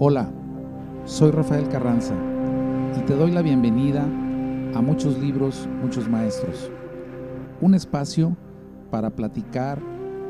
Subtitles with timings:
[0.00, 0.28] Hola,
[1.04, 2.14] soy Rafael Carranza
[2.98, 6.68] y te doy la bienvenida a Muchos Libros, Muchos Maestros,
[7.60, 8.36] un espacio
[8.90, 9.78] para platicar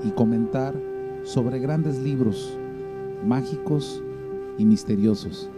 [0.04, 0.74] y comentar
[1.22, 2.58] sobre grandes libros
[3.24, 4.02] mágicos
[4.58, 5.48] y misteriosos.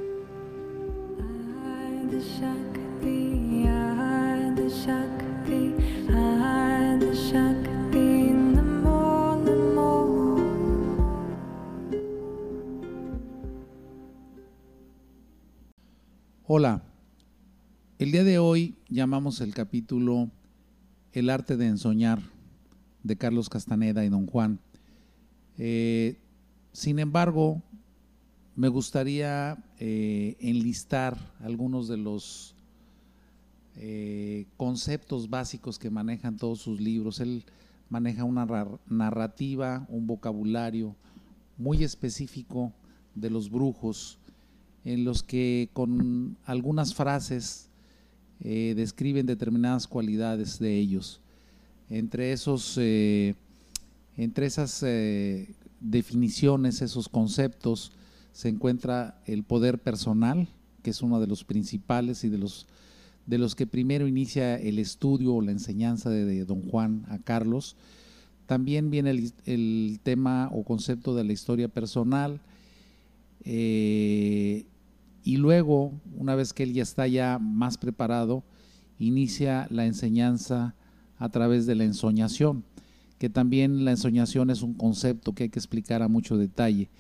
[16.59, 16.83] Hola,
[17.99, 20.31] el día de hoy llamamos el capítulo
[21.13, 22.23] El arte de ensoñar
[23.03, 24.59] de Carlos Castaneda y Don Juan.
[25.59, 26.17] Eh,
[26.73, 27.61] sin embargo,
[28.55, 32.55] me gustaría eh, enlistar algunos de los
[33.77, 37.21] eh, conceptos básicos que manejan todos sus libros.
[37.21, 37.45] Él
[37.91, 38.47] maneja una
[38.89, 40.97] narrativa, un vocabulario
[41.59, 42.73] muy específico
[43.15, 44.19] de los brujos
[44.87, 47.69] en los que con algunas frases
[48.41, 51.21] eh, describen determinadas cualidades de ellos.
[51.91, 53.35] Entre, esos, eh,
[54.17, 55.49] entre esas eh,
[55.81, 57.91] definiciones, esos conceptos,
[58.31, 60.47] se encuentra el poder personal,
[60.85, 62.69] que es uno de los principales y de los,
[63.27, 67.75] de los que primero inicia el estudio o la enseñanza de, don Juan a Carlos.
[68.47, 72.41] También viene el, el, tema o concepto de la historia personal,
[75.27, 78.45] y luego, una vez que él ya está ya más preparado,
[79.01, 80.77] inicia la enseñanza
[81.19, 82.63] a través de la ensoñación,
[83.19, 86.91] que también la ensoñación es un concepto que hay que explicar a mucho detalle.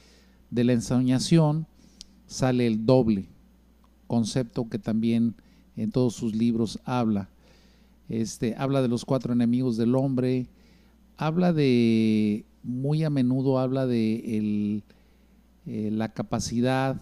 [0.51, 1.69] De la ensoñación
[2.27, 3.29] sale el doble,
[4.09, 5.37] concepto que también
[5.77, 7.29] en todos sus libros habla.
[8.09, 10.49] Este, habla de los cuatro enemigos del hombre,
[11.17, 14.83] habla de, muy a menudo habla de
[15.67, 17.01] eh, la capacidad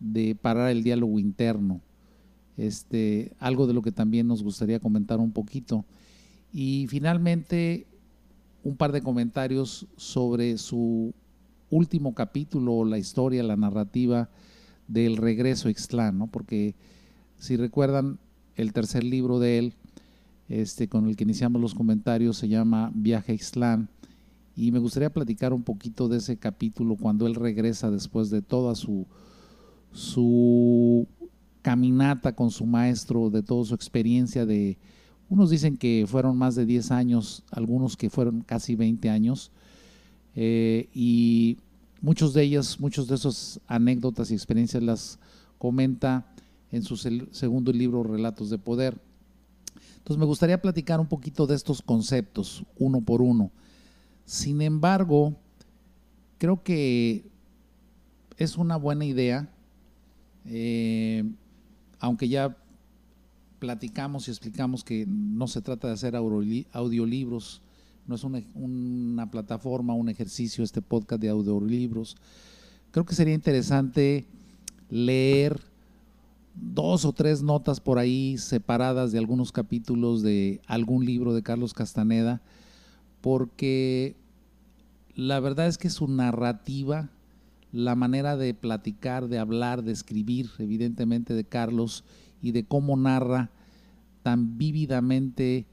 [0.00, 1.80] de parar el diálogo interno.
[2.56, 5.84] Este, algo de lo que también nos gustaría comentar un poquito.
[6.52, 7.86] Y finalmente,
[8.64, 11.14] un par de comentarios sobre su
[11.70, 14.28] último capítulo, la historia, la narrativa
[14.88, 16.26] del regreso a Ixtlán, ¿no?
[16.26, 16.74] porque
[17.38, 18.18] si recuerdan,
[18.56, 19.74] el tercer libro de él,
[20.48, 23.88] este, con el que iniciamos los comentarios, se llama Viaje a Ixtlán.
[24.56, 28.74] Y me gustaría platicar un poquito de ese capítulo cuando él regresa después de toda
[28.74, 29.06] su,
[29.92, 31.06] su
[31.62, 34.78] caminata con su maestro, de toda su experiencia de,
[35.28, 39.52] unos dicen que fueron más de 10 años, algunos que fueron casi 20 años,
[40.34, 41.58] eh, y
[42.00, 45.18] muchos de ellas, muchos de esas anécdotas y experiencias las
[45.58, 46.26] comenta
[46.72, 49.00] en su segundo libro, Relatos de Poder.
[49.98, 53.50] Entonces me gustaría platicar un poquito de estos conceptos, uno por uno.
[54.24, 55.36] Sin embargo,
[56.38, 57.24] creo que
[58.36, 59.48] es una buena idea
[60.46, 61.24] eh,
[61.98, 62.56] aunque ya
[63.58, 67.62] platicamos y explicamos que no se trata de hacer audiolibros,
[68.06, 72.16] no es una, plataforma, un ejercicio, este podcast de audiolibros.
[72.90, 74.26] Creo que sería interesante
[74.88, 75.60] leer
[76.54, 81.72] dos o tres notas por ahí separadas de algunos capítulos de algún libro de Carlos
[81.72, 82.40] Castaneda,
[83.20, 84.16] porque
[85.14, 87.10] la verdad es que su narrativa
[87.72, 92.04] la manera de platicar, de hablar, de escribir, evidentemente, de Carlos
[92.42, 93.50] y de cómo narra
[94.22, 95.66] tan vívidamente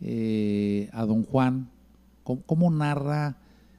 [0.00, 1.70] eh, a don Juan,
[2.22, 3.38] cómo, narra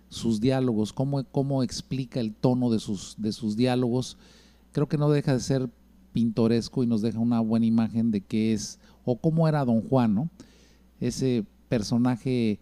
[0.09, 4.17] sus diálogos, cómo, cómo, explica el tono de sus, de sus diálogos,
[4.71, 5.69] creo que no deja de ser
[6.13, 10.15] pintoresco y nos deja una buena imagen de qué es o cómo era don Juan,
[10.15, 10.29] ¿no?
[10.99, 12.59] Ese personaje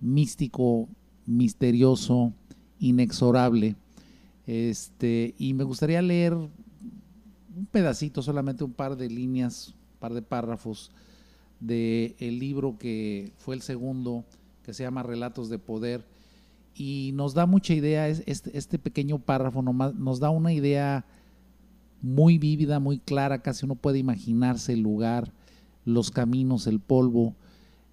[0.00, 0.88] místico,
[1.26, 2.32] misterioso,
[2.78, 3.76] inexorable,
[4.46, 10.22] este, y me gustaría leer un pedacito, solamente un par de líneas, un par de
[10.22, 10.90] párrafos
[11.60, 14.24] del el libro que fue el segundo,
[14.62, 16.04] que se llama Relatos de Poder,
[16.74, 21.04] y nos da mucha idea, este, este pequeño párrafo nos da una idea
[22.02, 25.32] muy vívida, muy clara, casi uno puede imaginarse el lugar,
[25.84, 27.34] los caminos, el polvo,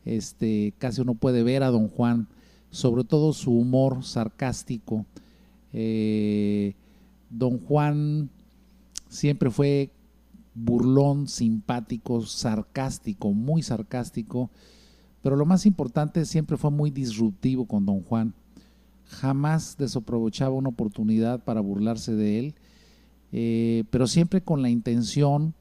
[0.03, 2.27] este, casi uno puede ver a don Juan,
[2.71, 5.06] sobre todo su humor sarcástico,
[5.73, 6.75] eh,
[7.29, 8.29] don Juan
[9.07, 9.91] siempre fue
[10.53, 14.50] burlón, simpático, sarcástico, muy sarcástico,
[15.21, 18.33] pero lo más importante siempre fue muy disruptivo con don Juan.
[19.06, 22.56] Jamás desaprovechaba una oportunidad para burlarse de él,
[23.31, 25.53] eh, pero siempre con la intención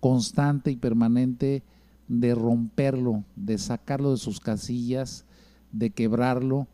[0.00, 1.62] constante y permanente
[2.06, 5.24] de romperlo, de sacarlo de sus casillas,
[5.72, 6.66] de quebrarlo,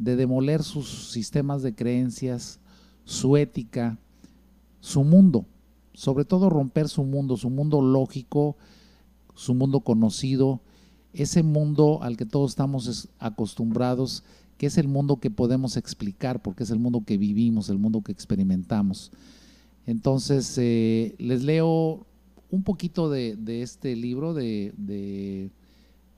[0.00, 2.58] de demoler sus sistemas de creencias,
[3.04, 3.98] su ética,
[4.80, 5.44] su mundo,
[5.92, 8.56] sobre todo romper su mundo, su mundo lógico,
[9.34, 10.62] su mundo conocido,
[11.12, 14.24] ese mundo al que todos estamos acostumbrados,
[14.56, 18.00] que es el mundo que podemos explicar, porque es el mundo que vivimos, el mundo
[18.00, 19.12] que experimentamos.
[19.86, 22.06] Entonces, eh, les leo
[22.50, 24.72] un poquito de, este libro, de,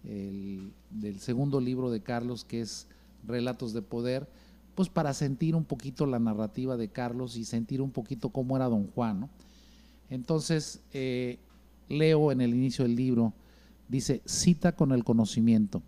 [0.04, 2.86] del segundo libro de Carlos, que es
[3.26, 4.28] Relatos de Poder,
[4.74, 8.68] pues para sentir un poquito la narrativa de Carlos y sentir un poquito cómo era
[8.68, 9.28] don Juan.
[10.08, 11.38] Entonces, eh,
[11.88, 13.32] leo en el inicio del libro,
[13.88, 15.82] dice, cita con el conocimiento.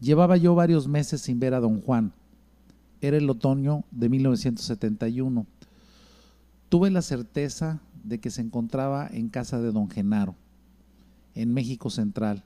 [0.00, 2.12] Llevaba yo varios meses sin ver a don Juan.
[3.00, 5.46] Era el otoño de 1971.
[6.68, 10.34] Tuve la certeza de que se encontraba en casa de don Genaro,
[11.34, 12.44] en México Central,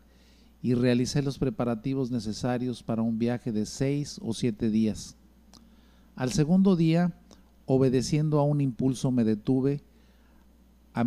[0.63, 5.17] y realicé los preparativos necesarios para un viaje de seis o siete días.
[6.17, 7.13] Al segundo día,
[7.67, 9.83] obedeciendo a un impulso, me detuve
[10.95, 11.05] a,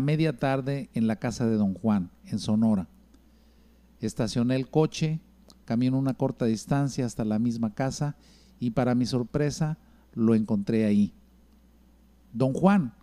[0.00, 2.88] media tarde en la casa de don Juan, en Sonora.
[4.00, 5.20] Estacioné el coche,
[5.64, 8.16] caminé una corta distancia hasta la misma casa
[8.58, 9.78] y para mi sorpresa
[10.14, 11.12] lo encontré ahí.
[12.32, 12.94] Don Juan,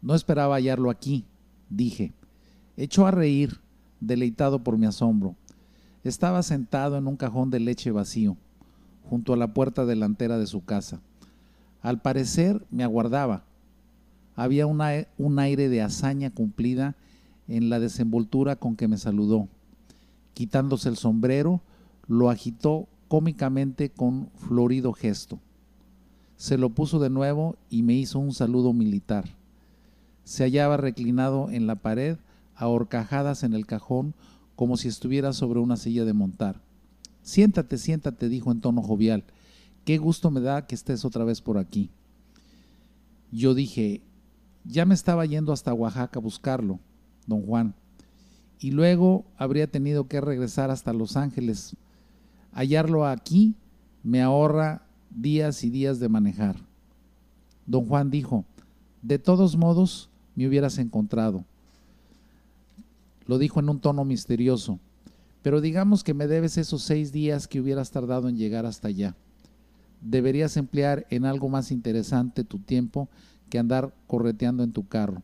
[0.00, 1.26] no esperaba hallarlo aquí,
[1.68, 2.12] dije.
[2.76, 3.60] Echó a reír,
[4.00, 5.34] deleitado por mi asombro.
[6.04, 8.36] Estaba sentado en un cajón de leche vacío,
[9.08, 11.00] junto a la puerta delantera de su casa.
[11.82, 13.44] Al parecer me aguardaba.
[14.36, 16.94] Había un aire de hazaña cumplida
[17.48, 19.48] en la desenvoltura con que me saludó.
[20.34, 21.60] Quitándose el sombrero,
[22.06, 25.40] lo agitó cómicamente con florido gesto.
[26.36, 29.24] Se lo puso de nuevo y me hizo un saludo militar.
[30.22, 32.18] Se hallaba reclinado en la pared
[32.58, 34.14] ahorcajadas en el cajón
[34.56, 36.60] como si estuviera sobre una silla de montar.
[37.22, 39.24] Siéntate, siéntate, dijo en tono jovial.
[39.84, 41.90] Qué gusto me da que estés otra vez por aquí.
[43.30, 44.02] Yo dije,
[44.64, 46.80] ya me estaba yendo hasta Oaxaca a buscarlo,
[47.26, 47.74] don Juan,
[48.58, 51.76] y luego habría tenido que regresar hasta Los Ángeles.
[52.52, 53.54] Hallarlo aquí
[54.02, 56.56] me ahorra días y días de manejar.
[57.66, 58.44] Don Juan dijo,
[59.02, 61.44] de todos modos me hubieras encontrado.
[63.28, 64.80] Lo dijo en un tono misterioso.
[65.42, 69.14] Pero digamos que me debes esos seis días que hubieras tardado en llegar hasta allá.
[70.00, 73.08] Deberías emplear en algo más interesante tu tiempo
[73.48, 75.22] que andar correteando en tu carro.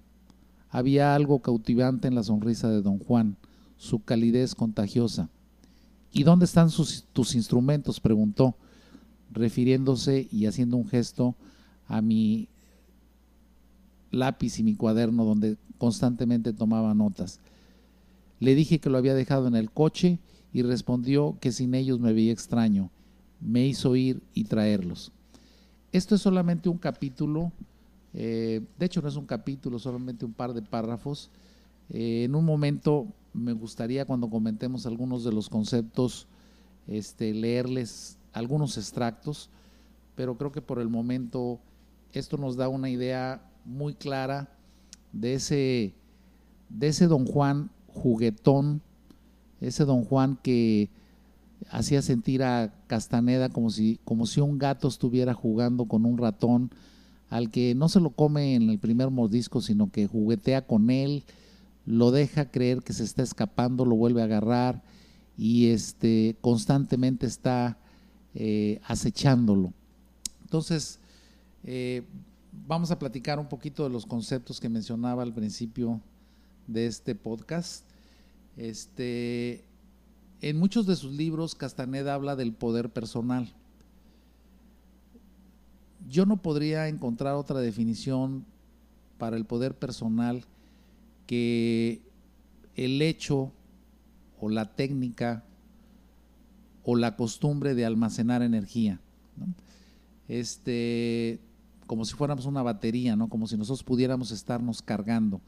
[0.70, 3.36] Había algo cautivante en la sonrisa de don Juan,
[3.76, 5.28] su calidez contagiosa.
[6.12, 6.68] ¿Y dónde están
[7.12, 8.00] tus instrumentos?
[8.00, 8.56] preguntó,
[9.32, 11.34] refiriéndose y haciendo un gesto
[11.88, 12.48] a mi
[14.10, 17.40] lápiz y mi cuaderno donde constantemente tomaba notas.
[18.40, 20.18] Le dije que lo había dejado en el coche
[20.52, 22.90] y respondió que sin ellos me veía extraño.
[23.40, 25.12] Me hizo ir y traerlos.
[25.92, 27.52] Esto es solamente un capítulo,
[28.14, 31.30] eh, de hecho no es un capítulo, solamente un par de párrafos.
[31.90, 36.26] Eh, en un momento me gustaría cuando comentemos algunos de los conceptos,
[36.86, 39.50] este, leerles algunos extractos,
[40.14, 41.60] pero creo que por el momento
[42.12, 44.48] esto nos da una idea muy clara
[45.12, 45.94] de ese,
[46.68, 48.82] de ese don Juan juguetón,
[49.60, 50.90] ese don Juan que
[51.70, 56.70] hacía sentir a Castaneda como si, como si un gato estuviera jugando con un ratón,
[57.30, 61.24] al que no se lo come en el primer mordisco, sino que juguetea con él,
[61.86, 64.82] lo deja creer que se está escapando, lo vuelve a agarrar
[65.36, 67.78] y este, constantemente está
[68.34, 69.72] eh, acechándolo.
[70.42, 71.00] Entonces,
[71.64, 72.02] eh,
[72.66, 76.00] vamos a platicar un poquito de los conceptos que mencionaba al principio
[76.66, 77.84] de este podcast.
[78.56, 79.64] Este,
[80.40, 83.52] en muchos de sus libros, Castaneda habla del poder personal.
[86.08, 88.44] Yo no podría encontrar otra definición
[89.18, 90.44] para el poder personal
[91.26, 92.02] que
[92.76, 93.52] el hecho
[94.38, 95.44] o la técnica
[96.82, 99.00] o la costumbre de almacenar energía.
[100.28, 101.40] Este,
[101.86, 103.28] como si fuéramos una batería, ¿no?
[103.28, 105.40] Como si nosotros pudiéramos estarnos cargando.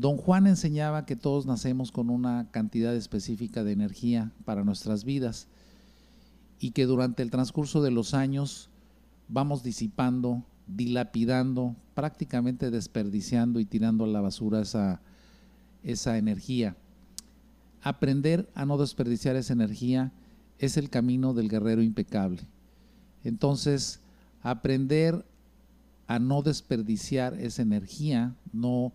[0.00, 5.46] Don Juan enseñaba que todos nacemos con una cantidad específica de energía para nuestras vidas
[6.58, 8.70] y que durante el transcurso de los años
[9.28, 15.02] vamos disipando, dilapidando, prácticamente desperdiciando y tirando a la basura esa,
[15.82, 16.78] esa energía.
[17.82, 20.12] Aprender a no desperdiciar esa energía
[20.58, 22.40] es el camino del guerrero impecable.
[23.22, 24.00] Entonces,
[24.40, 25.26] aprender
[26.06, 28.94] a no desperdiciar esa energía, no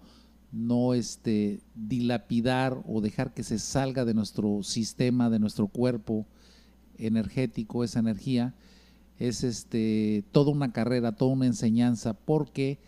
[0.55, 6.25] no este, dilapidar o dejar que se salga de nuestro sistema, de nuestro cuerpo
[6.97, 8.53] energético, esa energía,
[9.19, 12.79] es este, toda una carrera, toda una enseñanza, porque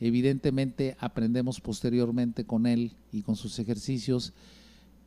[0.00, 4.32] Evidentemente aprendemos posteriormente con él y con sus ejercicios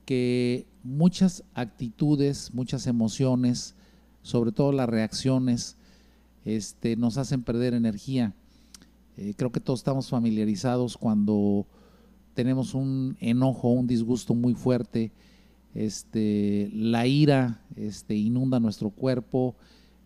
[0.06, 3.76] que muchas actitudes, muchas emociones,
[4.22, 5.76] sobre todo las reacciones,
[6.46, 8.34] este, nos hacen perder energía.
[9.18, 11.68] Eh, creo que todos estamos familiarizados cuando
[12.38, 15.12] tenemos un enojo, un disgusto muy fuerte,
[15.74, 19.56] este, la ira este, inunda nuestro cuerpo,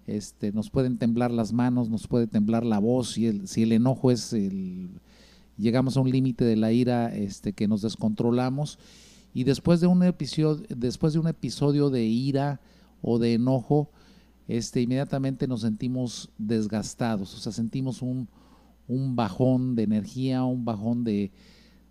[0.08, 3.74] este, nos pueden temblar las manos, nos puede temblar la voz, si el, si el
[3.74, 4.92] enojo es el,
[5.58, 8.80] llegamos a un límite de la ira este, que nos descontrolamos.
[9.34, 12.62] Y después de un episodio, después de un episodio de ira
[13.02, 13.90] o de enojo,
[14.48, 18.30] este, inmediatamente nos sentimos desgastados, o sea, sentimos un,
[18.88, 21.34] un bajón de energía, un bajón de,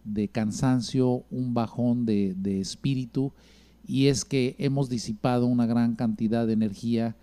[0.04, 3.33] de cansancio, un bajón de, de espíritu
[3.87, 7.16] y es que hemos disipado una gran cantidad de energía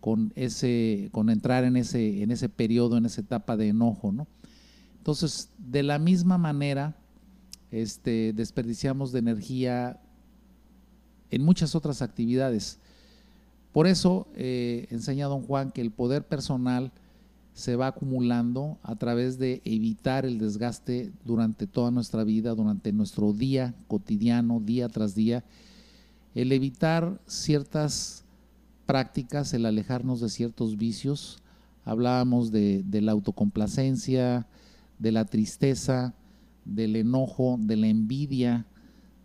[0.00, 4.26] con ese con entrar en ese en ese periodo en esa etapa de enojo no
[4.98, 6.94] entonces de la misma manera
[7.70, 10.00] este desperdiciamos de energía
[11.30, 12.78] en muchas otras actividades.
[13.72, 16.92] Por eso eh, enseña don Juan que el poder personal
[17.54, 23.32] se va acumulando a través de evitar el desgaste durante toda nuestra vida, durante nuestro
[23.32, 25.44] día cotidiano, día tras día,
[26.34, 28.24] el evitar ciertas
[28.86, 31.38] prácticas, el alejarnos de ciertos vicios.
[31.84, 34.48] Hablábamos de, la autocomplacencia,
[34.98, 36.12] de la tristeza,
[36.64, 38.66] del enojo, de la envidia,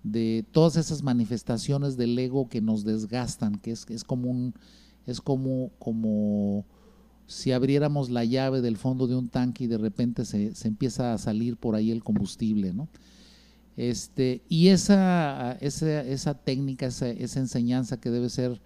[0.03, 4.53] de todas esas manifestaciones del ego que nos desgastan, que es, es como un,
[5.07, 6.65] es como, como
[7.29, 11.13] si abriéramos la llave del fondo de un tanque y de repente se, se empieza
[11.13, 12.89] a salir por ahí el combustible, ¿no?
[13.77, 18.59] Este, y esa, esa, esa técnica, esa, esa, enseñanza que debe ser,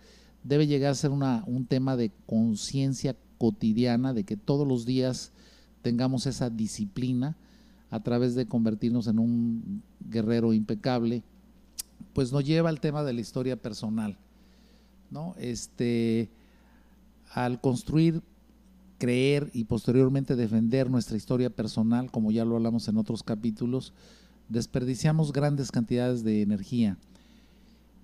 [0.46, 5.34] debe llegar a ser una, un tema de conciencia cotidiana, de que todos los días
[5.82, 7.36] tengamos esa disciplina
[7.90, 11.22] a través de convertirnos en un guerrero impecable,
[12.14, 14.18] pues nos lleva al tema de la historia personal.
[15.12, 15.36] ¿no?
[15.38, 16.32] Este,
[17.34, 18.24] al construir,
[19.04, 23.92] creer y posteriormente defender nuestra historia personal, como ya lo hablamos en otros capítulos,
[24.48, 26.98] desperdiciamos grandes cantidades de energía.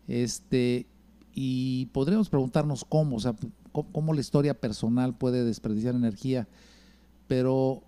[0.09, 0.87] Este,
[1.33, 3.33] y podríamos preguntarnos cómo, o sea,
[3.71, 6.49] cómo, la historia personal puede desperdiciar energía,
[7.29, 7.81] pero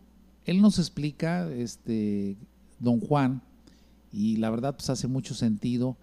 [0.46, 2.38] él nos explica, este,
[2.80, 3.42] don Juan,
[4.14, 5.98] y la verdad pues hace mucho sentido,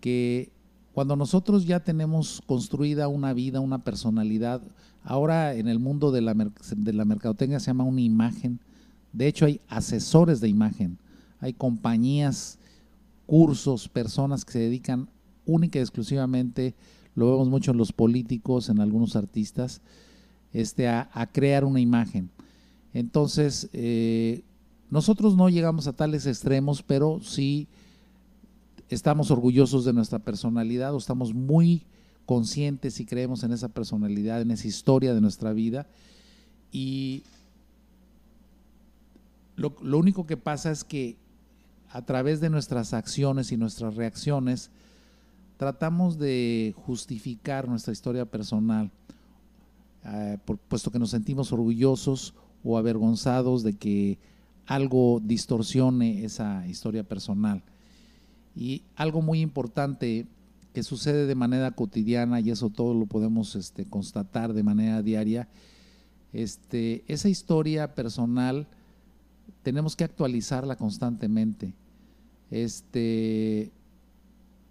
[0.00, 0.52] que
[0.92, 4.60] cuando nosotros ya tenemos construida una vida, una personalidad,
[5.02, 8.60] ahora en el mundo de la, de la mercadotecnia se llama una imagen,
[9.12, 10.98] de hecho hay asesores de imagen,
[11.40, 12.58] hay compañías,
[13.26, 15.08] cursos, personas que se dedican
[15.46, 16.74] única y exclusivamente,
[17.14, 19.80] lo vemos mucho en los políticos, en algunos artistas,
[20.52, 22.30] este, a, crear una imagen.
[22.94, 24.42] Entonces, eh,
[24.90, 27.66] nosotros no llegamos a tales extremos, pero sí
[28.94, 31.86] estamos orgullosos de nuestra personalidad o estamos muy
[32.26, 35.86] conscientes y creemos en esa personalidad, en esa historia de nuestra vida.
[36.70, 37.24] Y
[39.56, 41.16] lo, único que pasa es que
[41.90, 44.70] a través de nuestras acciones y nuestras reacciones,
[45.56, 48.90] tratamos de justificar nuestra historia personal,
[50.04, 52.34] eh, puesto que nos sentimos orgullosos
[52.64, 54.18] o avergonzados de que
[54.66, 57.62] algo distorsione esa historia personal.
[58.54, 60.26] Y algo muy importante
[60.72, 65.48] que sucede de manera cotidiana, y eso todo lo podemos este, constatar de manera diaria,
[66.32, 68.66] este, esa historia personal
[69.62, 71.74] tenemos que actualizarla constantemente.
[72.50, 73.70] Este,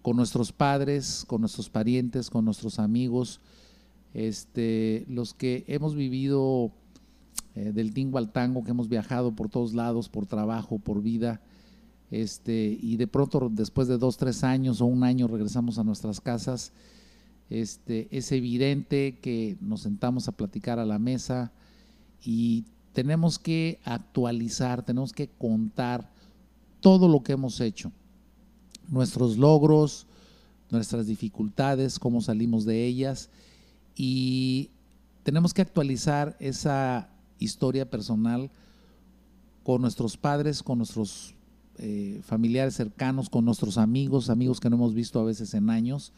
[0.02, 3.40] con nuestros padres, con nuestros parientes, con nuestros amigos,
[4.14, 6.72] los que hemos vivido
[7.54, 11.40] eh, del tingo al tango, que hemos viajado por todos lados, por trabajo, por vida,
[12.12, 16.20] este, y de pronto después de dos, tres años o un año regresamos a nuestras
[16.20, 16.72] casas,
[17.48, 21.52] este, es evidente que nos sentamos a platicar a la mesa
[22.22, 26.10] y tenemos que actualizar, tenemos que contar
[26.80, 27.90] todo lo que hemos hecho,
[28.88, 30.06] nuestros logros,
[30.70, 33.30] nuestras dificultades, cómo salimos de ellas
[33.96, 34.68] y
[35.22, 38.50] tenemos que actualizar esa historia personal
[39.62, 41.34] con nuestros padres, con nuestros
[41.78, 46.12] eh, familiares cercanos, con nuestros amigos, amigos que no hemos visto a veces en años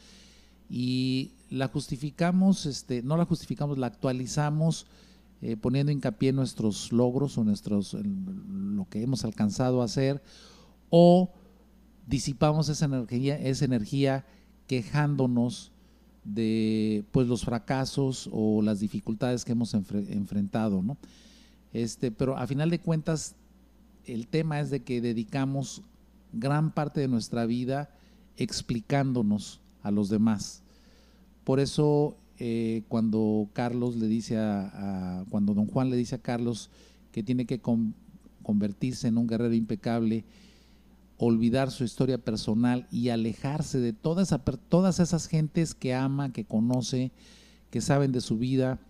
[0.68, 4.86] y la justificamos, este, no la justificamos, la actualizamos
[5.42, 10.22] eh, poniendo hincapié en nuestros logros o nuestros, en lo que hemos alcanzado a hacer
[10.90, 11.32] o
[12.06, 14.24] disipamos esa energía, esa energía
[14.66, 15.70] quejándonos
[16.24, 20.96] de pues los fracasos o las dificultades que hemos enfrentado, ¿no?
[21.72, 23.34] Este, pero a final de cuentas
[24.06, 25.82] el tema es de que dedicamos
[26.32, 27.90] gran parte de nuestra vida
[28.36, 30.62] explicándonos a los demás.
[31.44, 36.70] Por eso eh, cuando Carlos le dice a, cuando don Juan le dice a Carlos
[37.12, 37.60] que tiene que
[38.42, 40.24] convertirse en un guerrero impecable,
[41.16, 47.12] olvidar su historia personal y alejarse de todas esas gentes que ama, que conoce,
[47.70, 48.80] que saben de su vida,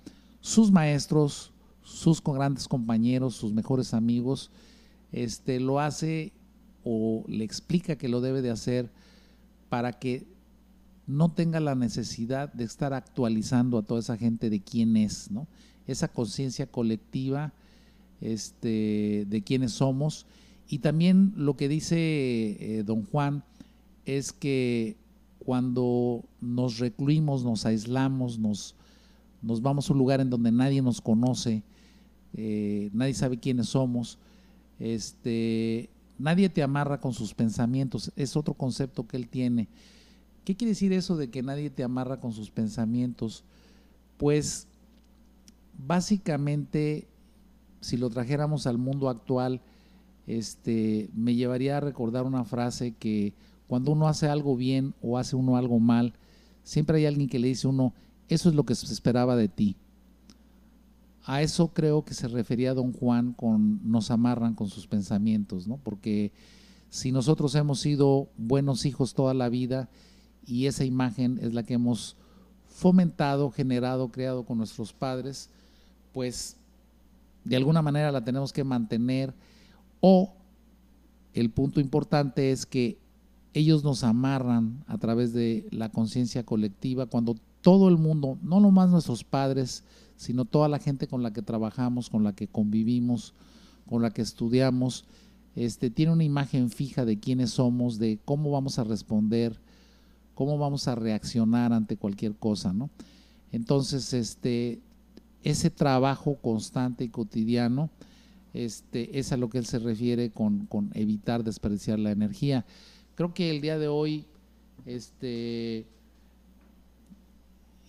[0.41, 1.53] sus maestros,
[1.83, 4.51] sus grandes compañeros, sus mejores amigos,
[5.15, 6.33] este, lo hace
[6.83, 8.91] o le explica que lo debe de hacer
[9.69, 10.27] para que
[11.07, 15.47] no tenga la necesidad de estar actualizando a toda esa gente de quién es, ¿no?
[15.87, 17.53] Esa conciencia colectiva
[18.21, 20.27] este, de quiénes somos.
[20.67, 23.45] Y también lo que dice eh, don Juan
[24.05, 24.97] es que
[25.39, 28.75] cuando nos recluimos, nos aislamos, nos,
[29.43, 31.63] nos vamos a un lugar en donde nadie nos conoce,
[32.33, 34.19] eh, nadie sabe quiénes somos,
[34.79, 39.69] este, nadie te amarra con sus pensamientos, es otro concepto que él tiene.
[40.45, 43.45] ¿Qué quiere decir eso de que nadie te amarra con sus pensamientos?
[44.19, 44.67] Pues
[45.87, 47.07] básicamente,
[47.81, 49.61] si lo trajéramos al mundo actual,
[50.27, 53.33] este, me llevaría a recordar una frase que
[53.67, 56.15] cuando uno hace algo bien o hace uno algo mal,
[56.63, 57.95] siempre hay alguien que le dice a uno,
[58.29, 59.77] eso es lo que se esperaba de ti.
[61.25, 65.79] A eso creo que se refería don Juan con nos amarran con sus pensamientos, ¿no?
[65.79, 66.33] Porque
[66.91, 69.89] si nosotros hemos sido buenos hijos toda la vida
[70.47, 72.17] y esa imagen es la que hemos
[72.69, 75.49] fomentado, generado, creado con nuestros padres,
[76.13, 76.57] pues
[77.45, 79.35] de alguna manera la tenemos que mantener
[80.01, 80.35] o
[81.33, 82.99] el punto importante es que
[83.55, 88.91] ellos nos amarran a través de la conciencia colectiva cuando todo el mundo, no nomás
[88.91, 89.85] nuestros padres,
[90.17, 93.35] sino toda la gente con la que trabajamos, con la que convivimos,
[93.89, 95.05] con la que estudiamos,
[95.57, 99.61] este, tiene una imagen fija de quiénes somos, de cómo vamos a responder,
[100.35, 102.91] cómo vamos a reaccionar ante cualquier cosa, ¿no?
[103.53, 104.81] Entonces, este,
[105.45, 107.91] ese trabajo constante y cotidiano,
[108.53, 112.65] este, es a lo que él se refiere con, evitar desperdiciar la energía.
[113.15, 114.25] Creo que el día de hoy,
[114.87, 115.87] este,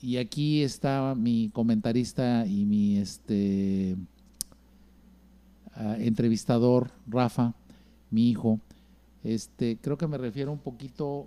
[0.05, 3.97] y aquí está mi comentarista y mi este,
[5.73, 7.55] ah, entrevistador, Rafa,
[8.11, 8.59] mi hijo.
[9.23, 11.25] Este, creo que me refiero un poquito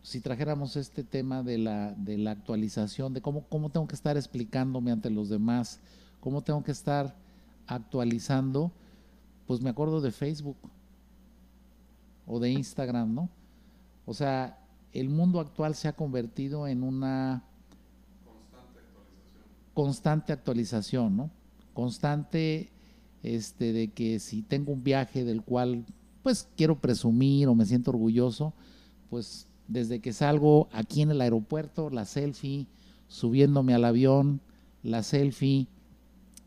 [0.00, 4.16] si trajéramos este tema de la, de la actualización, de cómo, cómo tengo que estar
[4.16, 5.78] explicándome ante los demás,
[6.20, 7.14] cómo tengo que estar
[7.66, 8.72] actualizando,
[9.46, 10.56] pues me acuerdo de Facebook
[12.26, 13.28] o de Instagram, ¿no?
[14.06, 14.58] O sea,
[14.94, 17.44] el mundo actual se ha convertido en una
[19.78, 21.30] constante actualización ¿no?
[21.72, 22.68] Constante
[23.22, 25.84] este, de que si tengo un viaje del cual
[26.24, 28.54] pues quiero presumir o me siento orgulloso,
[29.08, 32.66] pues desde que salgo aquí en el aeropuerto, la selfie,
[33.06, 34.40] subiéndome al avión,
[34.82, 35.68] la selfie,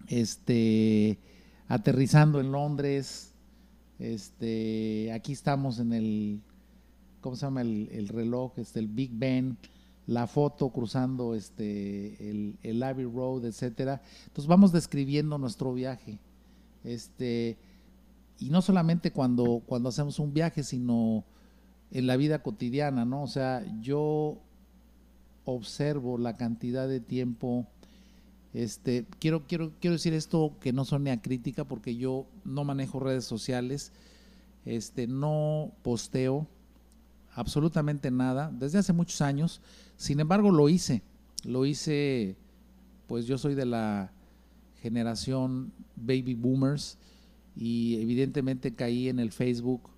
[0.08, 1.18] este,
[1.70, 3.32] aterrizando en Londres,
[3.98, 6.42] este, aquí estamos en el,
[7.22, 8.52] ¿cómo se llama el, reloj?
[8.58, 9.58] Este, el Big Ben,
[10.08, 14.02] la foto cruzando este, el, el Abbey Road, etcétera.
[14.28, 16.20] Entonces vamos describiendo nuestro viaje.
[16.84, 17.58] Este,
[18.40, 21.24] y no solamente cuando, cuando hacemos un viaje, sino
[21.92, 23.24] en la vida cotidiana, ¿no?
[23.24, 24.38] O sea, yo
[25.46, 27.68] observo la cantidad de tiempo,
[28.54, 33.00] este, quiero, quiero, quiero decir esto que no son a crítica porque yo no manejo
[33.00, 33.92] redes sociales,
[34.66, 36.48] este, no posteo
[37.34, 39.62] absolutamente nada desde hace muchos años,
[39.98, 41.02] sin embargo lo hice,
[41.44, 42.36] lo hice,
[43.08, 44.12] pues yo soy de la
[44.82, 46.98] generación baby boomers
[47.56, 49.90] y evidentemente caí en el Facebook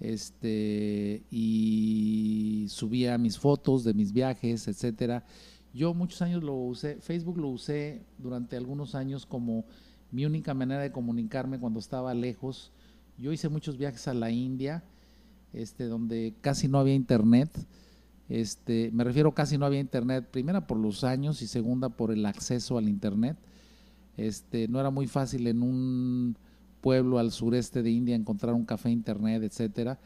[0.00, 5.24] este, y subía mis fotos de mis viajes, etcétera.
[5.74, 9.64] Yo muchos años lo usé, Facebook lo usé durante algunos años como
[10.10, 12.72] mi única manera de comunicarme cuando estaba lejos.
[13.18, 14.82] Yo hice muchos viajes a la India,
[15.52, 17.50] este, donde casi no había internet.
[18.28, 22.26] Este, me refiero casi no había internet, primera por los años y segunda por el
[22.26, 23.36] acceso al internet.
[24.16, 26.36] Este, no era muy fácil en un
[26.80, 29.98] pueblo al sureste de India encontrar un café internet, etcétera.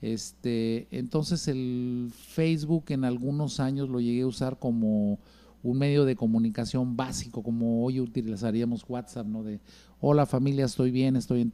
[0.00, 5.18] Este, entonces el Facebook en algunos años lo llegué a usar como
[5.62, 9.42] un medio de comunicación básico, como hoy utilizaríamos WhatsApp, ¿no?
[9.42, 9.60] De
[10.00, 11.50] hola familia, estoy bien, estoy en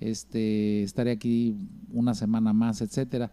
[0.00, 1.56] este, estaré aquí
[1.92, 3.30] una semana más, etcétera.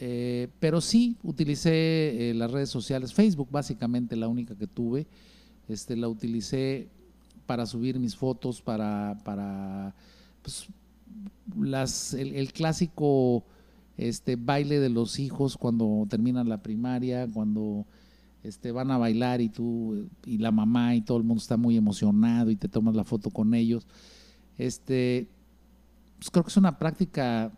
[0.00, 5.08] Eh, pero sí utilicé eh, las redes sociales, Facebook básicamente la única que tuve,
[5.68, 6.88] este, la utilicé
[7.46, 9.94] para subir mis fotos, para, para
[10.42, 10.68] pues,
[11.58, 13.44] las, el, clásico
[13.96, 17.86] este, baile de los hijos cuando terminan la primaria, cuando
[18.44, 21.76] este, van a bailar y tú y la mamá y todo el mundo está muy
[21.76, 23.86] emocionado y te tomas la foto con ellos.
[24.58, 25.28] Este,
[26.18, 27.52] pues creo que es una práctica,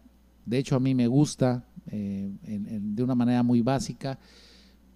[0.45, 4.19] de hecho a mí me gusta, eh, de una manera muy básica,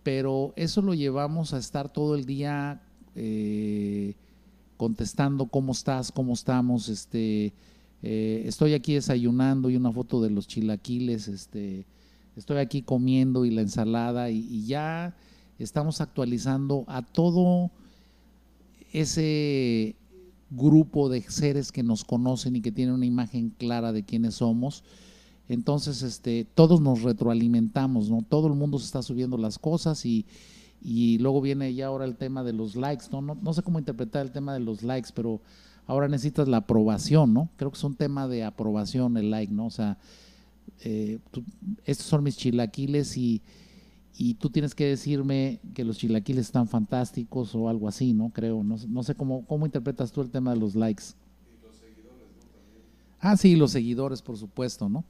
[0.02, 2.82] pero eso lo llevamos a estar todo el día
[3.14, 4.14] eh,
[4.76, 7.54] contestando cómo estás, cómo estamos, este,
[8.02, 11.86] eh, estoy aquí desayunando y una foto de los chilaquiles, este,
[12.36, 15.16] estoy aquí comiendo y la ensalada y ya
[15.58, 17.70] estamos actualizando a todo
[18.92, 19.96] ese
[20.56, 24.84] grupo de seres que nos conocen y que tienen una imagen clara de quiénes somos.
[25.48, 28.22] Entonces, este, todos nos retroalimentamos, ¿no?
[28.22, 30.26] Todo el mundo se está subiendo las cosas y,
[30.82, 33.20] y luego viene ya ahora el tema de los likes, ¿no?
[33.20, 33.36] ¿no?
[33.40, 35.40] No sé cómo interpretar el tema de los likes, pero
[35.86, 37.50] ahora necesitas la aprobación, ¿no?
[37.56, 39.66] Creo que es un tema de aprobación el like, ¿no?
[39.66, 39.98] O sea,
[40.82, 41.18] eh,
[41.84, 43.42] estos son mis chilaquiles y,
[44.16, 48.30] y tú tienes que decirme que los chilaquiles están fantásticos o algo así, ¿no?
[48.30, 51.02] Creo, no, no sé cómo, cómo interpretas tú el tema de los likes.
[51.50, 52.80] Y los seguidores, ¿no?
[53.20, 55.04] Ah, sí, los seguidores, por supuesto, ¿no?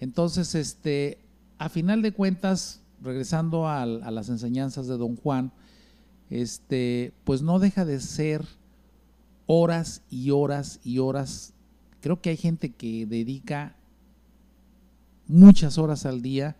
[0.00, 1.18] Entonces, este,
[1.58, 5.52] a final de cuentas, regresando a, a las enseñanzas de Don Juan,
[6.30, 8.46] este, pues no deja de ser
[9.46, 11.52] horas y horas y horas.
[12.00, 13.76] Creo que hay gente que dedica
[15.28, 16.56] muchas horas al día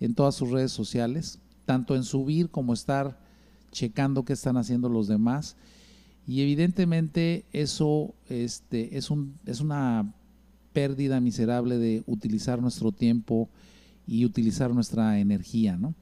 [0.00, 3.18] en todas sus redes sociales, tanto en subir como estar
[3.70, 5.56] checando qué están haciendo los demás.
[6.26, 10.14] Y evidentemente eso este, es, un, es una
[10.72, 13.48] pérdida miserable de utilizar nuestro tiempo
[14.06, 15.94] y utilizar nuestra energía, ¿no?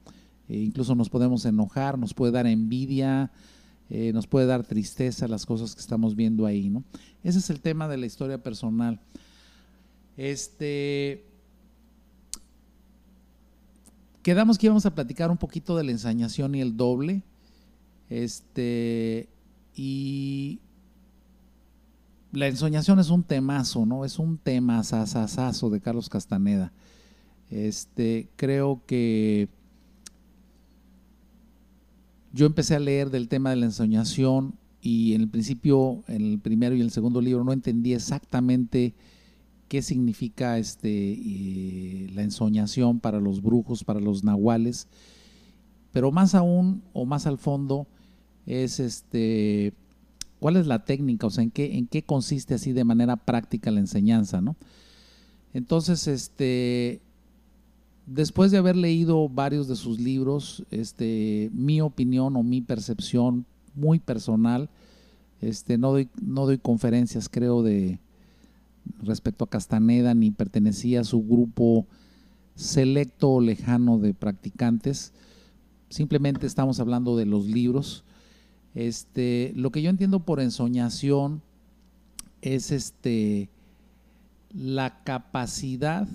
[0.47, 3.31] E incluso nos podemos enojar, nos puede dar envidia,
[3.89, 6.83] eh, nos puede dar tristeza las cosas que estamos viendo ahí, ¿no?
[7.23, 8.99] Ese es el tema de la historia personal.
[10.17, 11.28] Este,
[14.23, 17.23] Quedamos que íbamos a platicar un poquito de la ensañación y el doble.
[18.09, 19.29] Este,
[19.75, 20.59] y
[22.31, 24.05] la ensoñación es un temazo, ¿no?
[24.05, 24.83] Es un tema
[25.69, 26.71] de Carlos Castaneda.
[27.49, 29.47] Este, creo que
[32.33, 36.39] yo empecé a leer del tema de la ensoñación y en el principio, en el
[36.39, 38.93] primero y el segundo libro, no entendí exactamente
[39.69, 44.87] qué significa este, eh, la ensoñación para los brujos, para los nahuales,
[45.93, 47.87] pero más aún o más al fondo
[48.45, 49.73] es este,
[50.39, 53.71] cuál es la técnica, o sea, en qué, en qué consiste así de manera práctica
[53.71, 54.55] la enseñanza, ¿no?
[55.53, 57.01] Entonces, este,
[58.07, 63.99] después de haber leído varios de sus libros, este, mi opinión o mi percepción muy
[63.99, 64.69] personal,
[65.41, 67.99] este, no doy, no doy conferencias, creo, de,
[69.01, 71.87] respecto a Castaneda ni pertenecía a su grupo
[72.55, 75.13] selecto o lejano de practicantes.
[75.89, 78.03] Simplemente estamos hablando de los libros.
[78.75, 81.41] Este, lo que yo entiendo por ensoñación
[82.41, 83.49] es este
[84.51, 86.07] la capacidad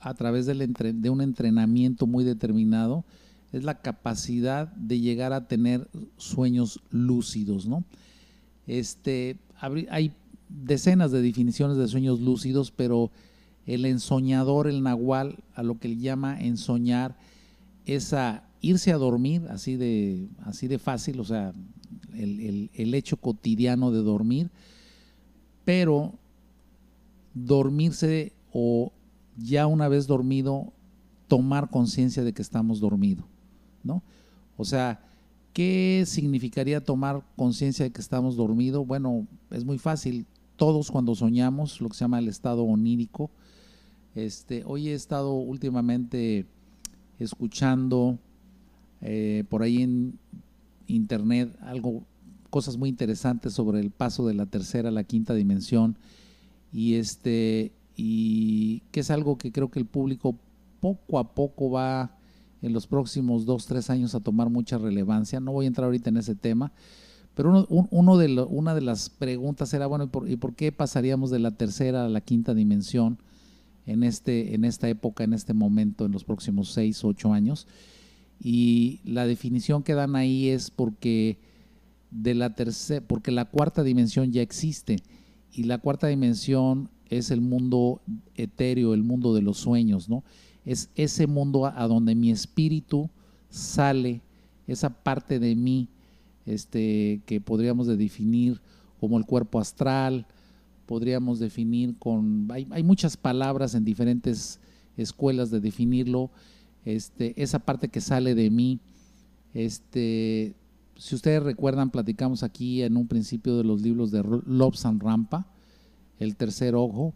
[0.00, 3.04] a través del de un entrenamiento muy determinado
[3.52, 7.84] es la capacidad de llegar a tener sueños lúcidos, ¿no?
[8.66, 10.12] Este, hay
[10.50, 13.10] decenas de definiciones de sueños lúcidos, pero
[13.66, 17.16] el ensoñador, el nahual, a lo que él llama ensoñar,
[17.86, 21.52] es a irse a dormir así de, así de fácil, o sea,
[22.14, 24.50] el, el hecho cotidiano de dormir,
[25.64, 26.14] pero
[27.34, 28.92] dormirse o
[29.36, 30.72] ya una vez dormido,
[31.28, 33.24] tomar conciencia de que estamos dormidos,
[33.82, 34.02] ¿no?
[34.56, 35.00] O sea,
[35.52, 38.86] ¿qué significaría tomar conciencia de que estamos dormidos?
[38.86, 40.26] Bueno, es muy fácil
[40.60, 43.30] todos cuando soñamos, lo que se llama el estado onírico.
[44.14, 46.44] Este, hoy he estado últimamente
[47.18, 48.18] escuchando
[49.00, 50.18] eh, por ahí en
[50.86, 52.02] internet algo,
[52.50, 55.96] cosas muy interesantes sobre el paso de la tercera a la quinta dimensión
[56.74, 60.36] y este y que es algo que creo que el público
[60.80, 62.18] poco a poco va
[62.60, 65.40] en los próximos dos tres años a tomar mucha relevancia.
[65.40, 66.70] No voy a entrar ahorita en ese tema,
[67.40, 72.04] pero uno, una de las preguntas era, bueno, ¿y por, qué pasaríamos de la tercera
[72.04, 73.16] a la quinta dimensión
[73.86, 77.66] en, este, en esta época, en este momento, en los próximos seis o ocho años?
[78.38, 81.38] Y la definición que dan ahí es porque,
[82.10, 84.96] de la tercera, porque la cuarta dimensión ya existe
[85.50, 88.02] y la cuarta dimensión es el mundo
[88.34, 90.24] etéreo, el mundo de los sueños, ¿no?
[90.66, 93.08] Es ese mundo a donde mi espíritu
[93.48, 94.20] sale,
[94.66, 95.88] esa parte de mí
[96.46, 98.60] este, que podríamos definir
[98.98, 100.26] como el cuerpo astral,
[100.86, 104.60] podríamos definir con, hay, muchas palabras en diferentes
[104.96, 106.30] escuelas de definirlo,
[106.84, 108.80] este, esa parte que sale de mí,
[109.54, 110.54] este,
[110.96, 115.46] si ustedes recuerdan, platicamos aquí en un principio de los libros de Lobsan Rampa,
[116.18, 117.14] El tercer ojo,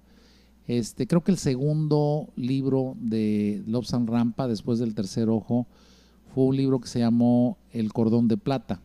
[0.67, 5.67] este, creo que el segundo libro de Lobsan Rampa, después del tercer ojo,
[6.35, 8.81] fue un libro que se llamó El cordón de plata.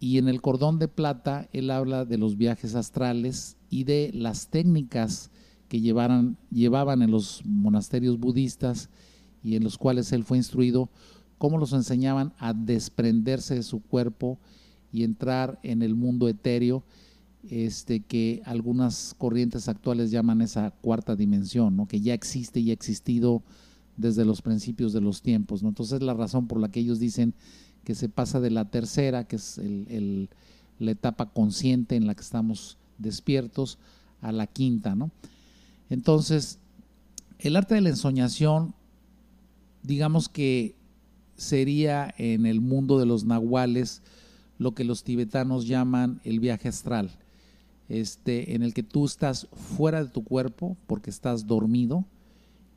[0.00, 4.48] Y en el cordón de plata él habla de los viajes astrales y de las
[4.48, 5.30] técnicas
[5.68, 8.88] que llevaran, llevaban en los monasterios budistas
[9.44, 10.88] y en los cuales él fue instruido,
[11.38, 14.38] cómo los enseñaban a desprenderse de su cuerpo
[14.90, 16.82] y entrar en el mundo etéreo,
[17.48, 21.86] este, que algunas corrientes actuales llaman esa cuarta dimensión, ¿no?
[21.86, 23.42] que ya existe y ha existido
[23.96, 25.62] desde los principios de los tiempos.
[25.62, 25.68] ¿no?
[25.68, 27.34] Entonces la razón por la que ellos dicen
[27.84, 29.60] que se pasa de la tercera, que es
[30.78, 33.78] la etapa consciente en la que estamos despiertos,
[34.20, 34.94] a la quinta.
[34.94, 35.10] ¿no?
[35.88, 36.58] Entonces,
[37.38, 38.74] el arte de la ensoñación,
[39.82, 40.76] digamos que
[41.36, 44.02] sería en el mundo de los nahuales
[44.58, 47.10] lo que los tibetanos llaman el viaje astral,
[47.88, 52.04] este, en el que tú estás fuera de tu cuerpo porque estás dormido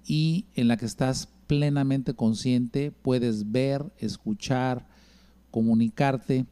[0.06, 4.88] y en la que estás plenamente consciente, puedes ver, escuchar,
[5.54, 6.48] comunicarte.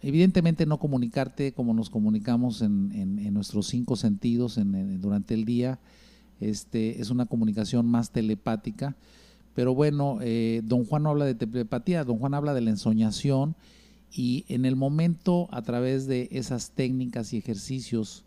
[0.00, 4.58] Evidentemente no comunicarte como nos comunicamos en, nuestros cinco sentidos
[5.00, 5.80] durante el día,
[6.40, 8.96] este, es una comunicación más telepática,
[9.54, 13.56] pero bueno, eh, don Juan no habla de telepatía, don Juan habla de la ensoñación
[14.12, 18.24] y en el momento a través de esas técnicas y ejercicios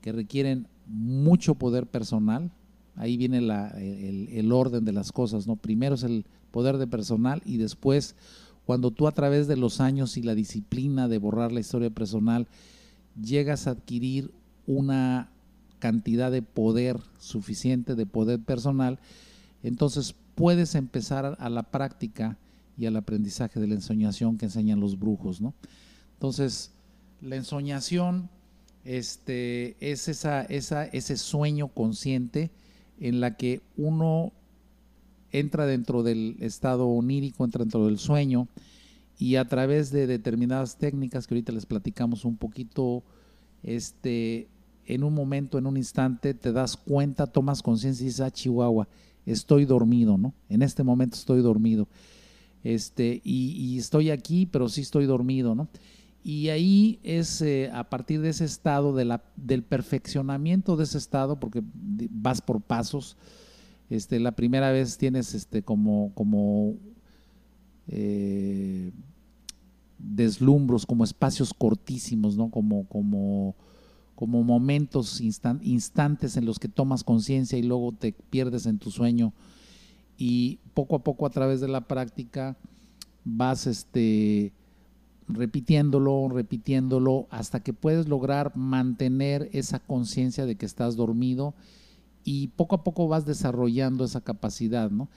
[0.00, 2.52] que requieren mucho poder personal,
[2.94, 5.56] ahí viene el, orden de las cosas, ¿no?
[5.56, 8.16] Primero es el poder de personal y después
[8.66, 12.48] cuando tú a través de los años y la disciplina de borrar la historia personal
[13.20, 14.32] llegas a adquirir
[14.66, 15.30] una
[15.78, 18.98] cantidad de poder suficiente, de poder personal,
[19.62, 22.38] entonces puedes empezar a la práctica
[22.76, 25.54] y al aprendizaje de la ensoñación que enseñan los brujos, ¿no?
[26.14, 26.72] Entonces,
[27.20, 28.28] la ensoñación
[28.84, 32.50] este, es esa, ese sueño consciente
[32.98, 34.32] en la que uno
[35.32, 38.48] entra dentro del estado onírico, entra dentro del sueño
[39.18, 43.02] y a través de determinadas técnicas que ahorita les platicamos un poquito,
[43.62, 44.48] este,
[44.86, 48.88] en un momento, en un instante, te das cuenta, tomas conciencia y dices, ah, Chihuahua,
[49.24, 50.34] estoy dormido, ¿no?
[50.48, 51.88] En este momento estoy dormido.
[52.62, 55.68] Este, y, estoy aquí, pero sí estoy dormido, ¿no?
[56.22, 60.98] Y ahí es eh, a partir de ese estado, de la, del perfeccionamiento de ese
[60.98, 61.62] estado, porque
[62.10, 63.16] vas por pasos,
[63.90, 66.74] este, la primera vez tienes este, como, como
[67.88, 68.92] eh,
[69.98, 72.50] deslumbros, como espacios cortísimos, ¿no?
[72.50, 73.54] Como, como,
[74.14, 79.32] como momentos, instantes en los que tomas conciencia y luego te pierdes en tu sueño.
[80.18, 82.56] Y poco a poco a través de la práctica
[83.24, 84.52] vas este,
[85.28, 91.54] repitiéndolo, repitiéndolo, hasta que puedes lograr mantener esa conciencia de que estás dormido
[92.26, 95.08] y poco a poco vas desarrollando esa capacidad, ¿no?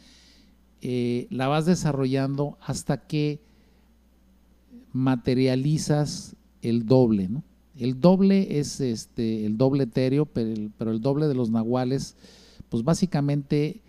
[0.82, 3.39] Eh, la vas desarrollando hasta que
[4.93, 7.43] materializas el doble, ¿no?
[7.76, 12.15] El doble es este, el doble etéreo, pero el, pero el doble de los nahuales,
[12.69, 13.82] pues básicamente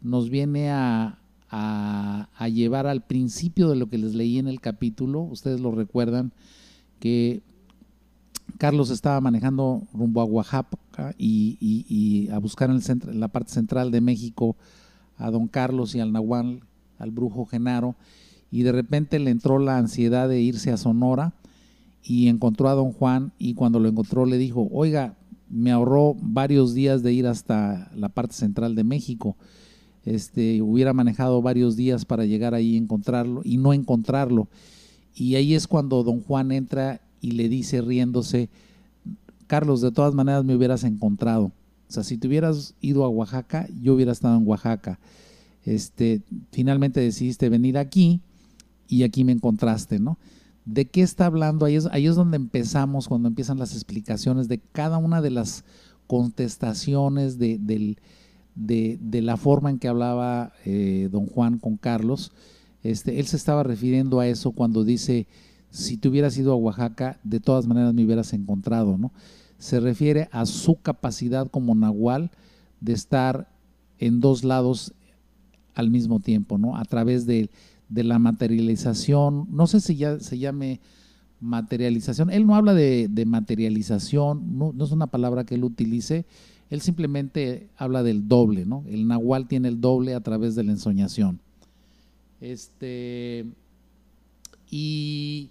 [0.00, 1.18] nos viene a,
[1.50, 5.22] a, llevar al principio de lo que les leí en el capítulo.
[5.22, 6.32] Ustedes lo recuerdan
[7.00, 7.42] que
[8.56, 13.52] Carlos estaba manejando rumbo a Oaxaca y, a buscar en, el centro, en la parte
[13.52, 14.56] central de México
[15.16, 16.60] a don Carlos y al Nahual,
[16.98, 17.96] al brujo Genaro,
[18.50, 21.34] y de repente le entró la ansiedad de irse a Sonora
[22.02, 25.16] y encontró a don Juan y cuando lo encontró le dijo, oiga,
[25.50, 29.36] me ahorró varios días de ir hasta la parte central de México.
[30.04, 34.48] Este, hubiera manejado varios días para llegar ahí y encontrarlo y no encontrarlo.
[35.14, 38.48] Y ahí es cuando don Juan entra y le dice riéndose,
[39.46, 41.52] Carlos, de todas maneras me hubieras encontrado.
[41.88, 44.98] O sea, si te hubieras ido a Oaxaca, yo hubiera estado en Oaxaca.
[45.64, 48.20] Este, finalmente decidiste venir aquí
[48.88, 50.18] y aquí me encontraste, ¿no?
[50.64, 51.64] ¿De qué está hablando?
[51.64, 55.64] Ahí es, ahí es donde empezamos, cuando empiezan las explicaciones de cada una de las
[56.06, 57.58] contestaciones de,
[58.54, 62.32] de, la forma en que hablaba eh, don Juan con Carlos.
[62.82, 65.26] Este, él se estaba refiriendo a eso cuando dice,
[65.70, 69.12] si te hubieras ido a Oaxaca, de todas maneras me hubieras encontrado, ¿no?
[69.58, 72.30] Se refiere a su capacidad como nahual
[72.80, 73.48] de estar
[73.98, 74.94] en dos lados
[75.74, 76.76] al mismo tiempo, ¿no?
[76.76, 77.50] A través de,
[77.90, 80.80] la materialización, no sé si ya se llame
[81.40, 82.30] materialización.
[82.30, 86.26] Él no habla de, materialización, no, es una palabra que él utilice,
[86.70, 88.84] él simplemente habla del doble, ¿no?
[88.88, 91.40] El nahual tiene el doble a través de la ensoñación.
[92.40, 93.46] Este,
[94.70, 95.50] y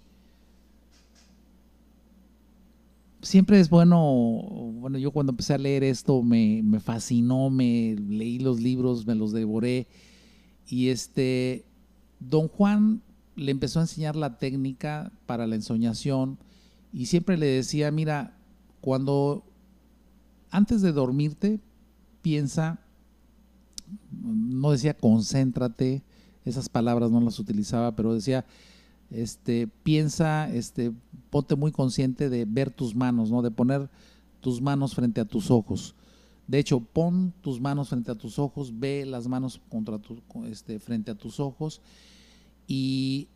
[3.22, 3.98] siempre es bueno,
[4.74, 9.14] bueno, yo cuando empecé a leer esto me, me fascinó, me leí los libros, me
[9.14, 9.86] los devoré.
[10.66, 11.64] Y este,
[12.20, 13.02] don Juan
[13.36, 16.38] le empezó a enseñar la técnica para la ensoñación
[16.92, 18.36] y siempre le decía, mira,
[18.80, 19.44] cuando
[20.50, 21.60] antes de dormirte,
[22.22, 22.80] piensa,
[24.10, 26.02] no decía concéntrate,
[26.44, 28.44] esas palabras no las utilizaba, pero decía,
[29.10, 30.92] este, piensa, este,
[31.30, 33.42] ponte muy consciente de ver tus manos, ¿no?
[33.42, 33.88] De poner
[34.40, 35.94] tus manos frente a tus ojos.
[36.46, 39.60] De hecho, pon tus manos frente a tus ojos, ve las manos
[40.46, 41.82] este, frente a tus ojos
[42.66, 43.28] y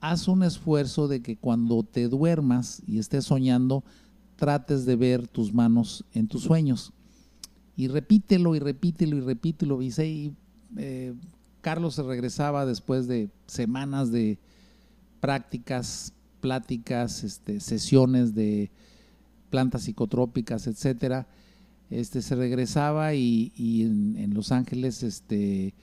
[0.00, 3.84] haz un esfuerzo de que cuando te duermas y estés soñando,
[4.36, 6.92] trates de ver tus manos en tus sueños.
[7.76, 9.82] Y repítelo y repítelo y repítelo.
[9.82, 10.34] Y, y
[10.76, 11.14] eh,
[11.60, 14.38] Carlos se regresaba después de semanas de
[15.20, 18.70] prácticas, pláticas, este, sesiones de
[19.50, 21.26] plantas psicotrópicas, etcétera
[21.90, 25.74] este, se regresaba y, en, Los Ángeles este,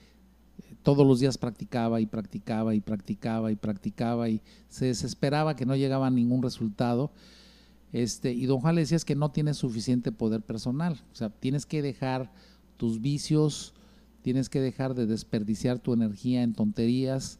[0.82, 5.74] todos los días practicaba y practicaba y practicaba y practicaba y se desesperaba que no
[5.74, 7.10] llegaba a ningún resultado.
[7.92, 11.30] Este, y don Juan le decía es que no tienes suficiente poder personal, o sea,
[11.30, 12.32] tienes que dejar
[12.76, 13.74] tus vicios,
[14.22, 17.38] tienes que dejar de desperdiciar tu energía en tonterías,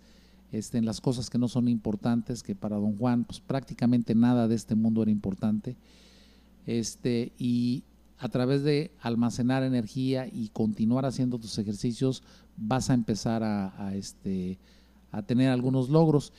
[0.53, 4.49] este, en las cosas que no son importantes, que para don Juan pues, prácticamente nada
[4.49, 5.77] de este mundo era importante.
[6.67, 7.85] Este, y,
[8.19, 12.23] a través de almacenar energía y continuar haciendo tus ejercicios,
[12.57, 14.59] vas a empezar a, este,
[15.13, 16.33] a tener algunos logros.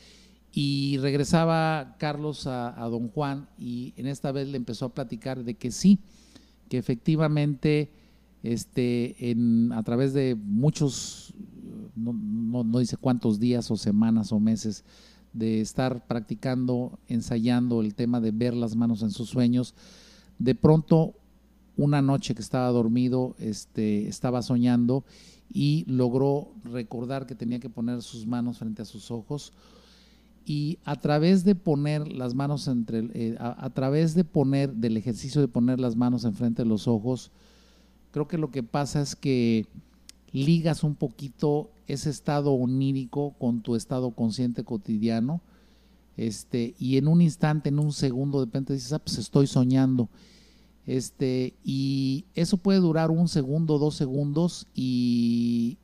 [0.52, 5.54] Y regresaba Carlos a, don Juan y en esta vez le empezó a platicar de
[5.54, 6.00] que sí,
[6.68, 7.92] que efectivamente
[8.54, 11.34] este, en, a través de muchos,
[11.96, 12.14] no,
[12.64, 14.84] no dice cuántos días o semanas o meses,
[15.34, 19.76] de estar practicando, ensayando el tema de ver las manos en sus sueños,
[20.40, 21.14] de pronto
[21.76, 25.04] una noche que estaba dormido, este, estaba soñando
[25.52, 29.54] y logró recordar que tenía que poner sus manos frente a sus ojos
[30.46, 35.42] y a través de poner las manos entre eh, a, través de poner del ejercicio
[35.42, 37.32] de poner las manos enfrente de los ojos
[38.18, 39.66] creo que lo que pasa es que
[40.32, 45.42] ligas un poquito ese estado onírico con tu estado consciente cotidiano
[46.18, 50.10] este y en un instante en un segundo de repente dices ah pues estoy soñando
[50.88, 55.78] este, y eso puede durar un segundo, dos segundos y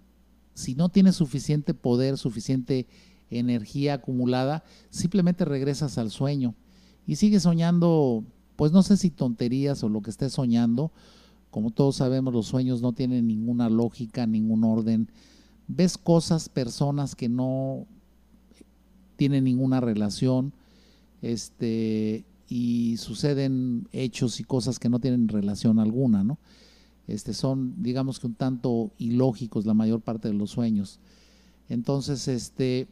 [0.54, 2.88] si no tienes suficiente poder, suficiente
[3.30, 6.56] energía acumulada, simplemente regresas al sueño
[7.06, 8.24] y sigues soñando,
[8.56, 10.94] pues no sé si tonterías o lo que estés soñando.
[11.54, 15.08] Como todos sabemos, los sueños no tienen ninguna lógica, ningún orden.
[15.68, 17.86] Ves cosas, personas que no
[19.18, 20.52] tienen ninguna relación.
[21.22, 26.40] Este, y suceden hechos y cosas que no tienen relación alguna, ¿no?
[27.08, 31.00] Este, son, digamos que un tanto ilógicos la mayor parte de los sueños.
[31.70, 32.88] Entonces, este,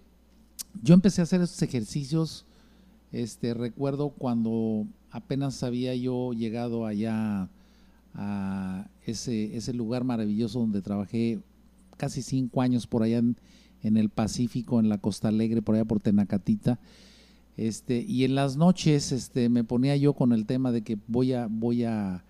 [0.84, 2.45] yo empecé a hacer estos ejercicios,
[3.12, 7.50] este, recuerdo cuando apenas había yo llegado allá
[8.13, 11.39] a ese, ese lugar maravilloso donde trabajé
[11.97, 13.38] casi cinco años por allá en,
[13.84, 16.80] en el Pacífico, en la Costa Alegre, por allá por Tenacatita,
[17.58, 21.34] este, y en las noches este, me ponía yo con el tema de que voy
[21.34, 22.24] a, voy a,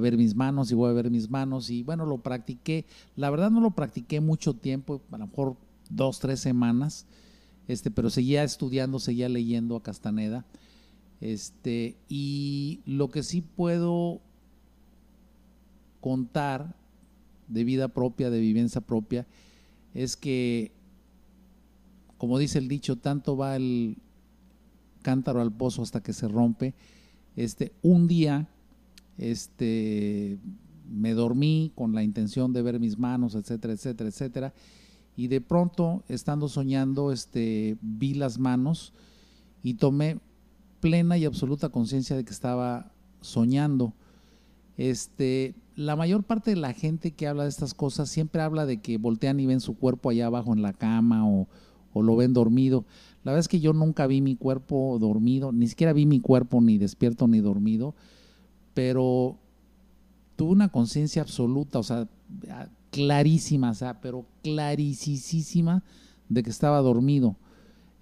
[0.00, 1.70] ver mis manos y voy a ver mis manos.
[1.70, 2.86] Y bueno, lo practiqué.
[3.16, 5.56] La verdad no lo practiqué mucho tiempo, a lo mejor
[5.90, 7.06] dos, tres semanas.
[7.68, 10.44] Este, pero seguía estudiando, seguía leyendo a Castaneda.
[11.20, 14.20] Este, y lo que sí puedo
[16.04, 16.76] contar
[17.48, 19.26] de vida propia, de vivencia propia,
[19.94, 20.70] es que,
[22.18, 23.96] como dice el dicho, tanto va el,
[25.00, 26.74] cántaro al pozo hasta que se rompe.
[27.36, 28.48] Este, un día
[29.16, 30.38] este,
[30.90, 34.54] me dormí con la intención de ver mis manos, etcétera, etcétera, etcétera.
[35.16, 38.92] Y de pronto, estando soñando, este, vi las manos
[39.62, 40.18] y tomé
[40.80, 42.92] plena y absoluta conciencia de que estaba
[43.22, 43.94] soñando.
[44.76, 48.80] Este, la mayor parte de la gente que habla de estas cosas siempre habla de
[48.80, 51.48] que voltean y ven su cuerpo allá abajo en la cama o,
[51.94, 52.84] lo ven dormido.
[53.22, 56.60] La verdad es que yo nunca vi mi cuerpo dormido, ni siquiera vi mi cuerpo
[56.60, 57.94] ni despierto ni dormido,
[58.74, 59.38] pero
[60.34, 62.08] tuve una conciencia absoluta, o sea,
[62.90, 65.84] clarísima, o sea, pero clarísima
[66.28, 67.36] de que estaba dormido.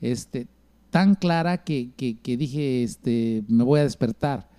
[0.00, 0.48] Este,
[0.90, 4.50] tan clara que, que, dije, este, me voy a despertar.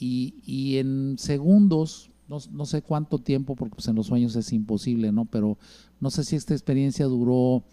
[0.00, 5.12] Y, en segundos, no, no, sé cuánto tiempo, porque pues en los sueños es imposible,
[5.12, 5.24] ¿no?
[5.24, 5.58] Pero
[6.00, 7.64] no sé si esta experiencia duró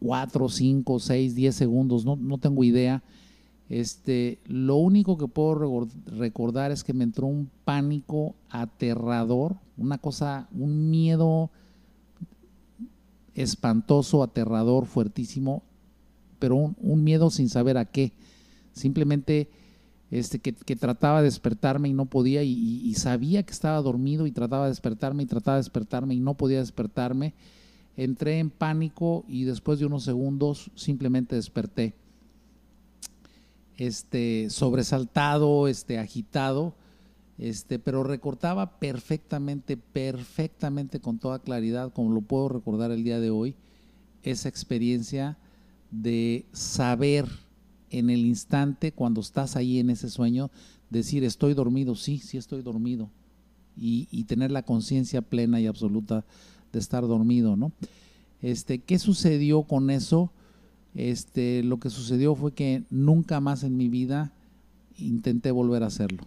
[0.00, 3.02] cuatro, cinco, seis, diez segundos, no, no tengo idea.
[3.68, 10.48] Este, lo único que puedo recordar es que me entró un pánico aterrador, una cosa,
[10.52, 11.50] un miedo
[13.34, 15.62] espantoso, aterrador, fuertísimo,
[16.38, 18.12] pero un, miedo sin saber a qué.
[18.72, 19.48] Simplemente
[20.14, 24.66] este, que, trataba de despertarme y no podía, y, sabía que estaba dormido y trataba
[24.66, 27.34] de despertarme y trataba de despertarme y no podía despertarme.
[27.96, 31.94] Entré en pánico y después de unos segundos simplemente desperté.
[33.76, 36.76] Este, sobresaltado, este, agitado,
[37.36, 43.30] este, pero recortaba perfectamente, perfectamente con toda claridad, como lo puedo recordar el día de
[43.30, 43.56] hoy,
[44.22, 45.38] esa experiencia
[45.90, 47.26] de saber
[47.98, 50.50] en el instante cuando estás ahí en ese sueño,
[50.90, 53.10] decir estoy dormido, sí, sí estoy dormido,
[53.76, 56.24] y, y tener la conciencia plena y absoluta
[56.72, 57.72] de estar dormido, ¿no?
[58.42, 60.30] Este, ¿Qué sucedió con eso?
[60.94, 64.32] Este, lo que sucedió fue que nunca más en mi vida
[64.98, 66.24] intenté volver a hacerlo.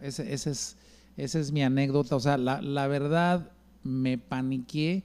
[0.00, 0.76] Ese, ese es,
[1.16, 2.16] esa es mi anécdota.
[2.16, 3.50] O sea, la, la verdad
[3.82, 5.02] me paniqué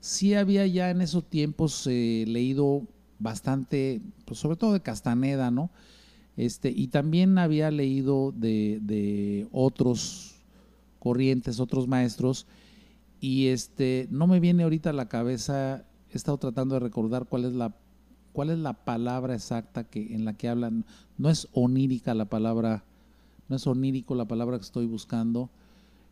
[0.00, 2.82] sí había ya en esos tiempos eh, leído
[3.20, 5.70] bastante, pues sobre todo de Castaneda, ¿no?
[6.36, 10.42] Este, y también había leído de, otros
[10.98, 12.46] corrientes, otros maestros,
[13.20, 17.44] y este, no me viene ahorita a la cabeza, he estado tratando de recordar cuál
[17.44, 17.76] es la,
[18.32, 20.86] cuál es la palabra exacta que, en la que hablan,
[21.18, 22.84] no es onírica la palabra,
[23.48, 25.50] no es onírico la palabra que estoy buscando,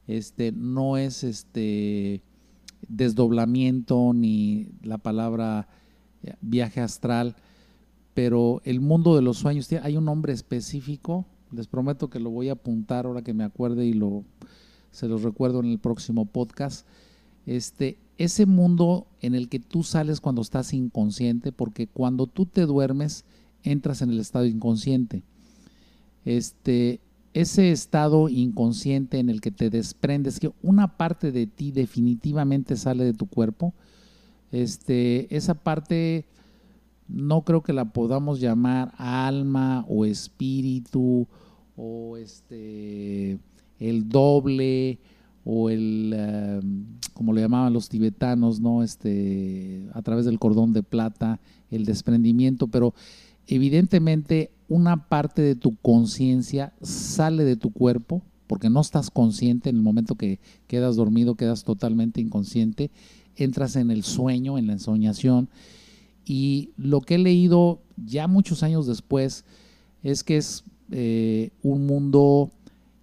[0.06, 2.22] este, no es este,
[2.86, 5.68] desdoblamiento ni la palabra
[6.40, 7.36] viaje astral,
[8.14, 12.48] pero el mundo de los sueños, hay un nombre específico, les prometo que lo voy
[12.48, 14.24] a apuntar ahora que me acuerde y lo,
[14.90, 16.86] se los recuerdo en el próximo podcast.
[17.46, 22.66] Este, ese mundo en el que tú sales cuando estás inconsciente, porque cuando tú te
[22.66, 23.24] duermes,
[23.62, 25.22] entras en el estado inconsciente.
[26.24, 27.00] Este,
[27.34, 33.04] ese estado inconsciente en el que te desprendes, que una parte de ti definitivamente sale
[33.04, 33.74] de tu cuerpo,
[34.53, 36.26] este, esa parte
[37.09, 41.26] no creo que la podamos llamar alma o espíritu
[41.76, 43.38] o este
[43.78, 44.99] el doble
[45.44, 48.82] o el em, como le llamaban los tibetanos, ¿no?
[48.82, 51.40] Este a través del cordón de plata,
[51.70, 52.94] el desprendimiento, pero
[53.46, 59.76] evidentemente una parte de tu conciencia sale de tu cuerpo, porque no estás consciente en
[59.76, 62.90] el momento que quedas dormido, quedas totalmente inconsciente,
[63.39, 65.49] entras en el sueño, en la ensoñación.
[66.24, 69.45] Y lo que he leído ya muchos años después
[70.03, 72.51] es que es eh, un mundo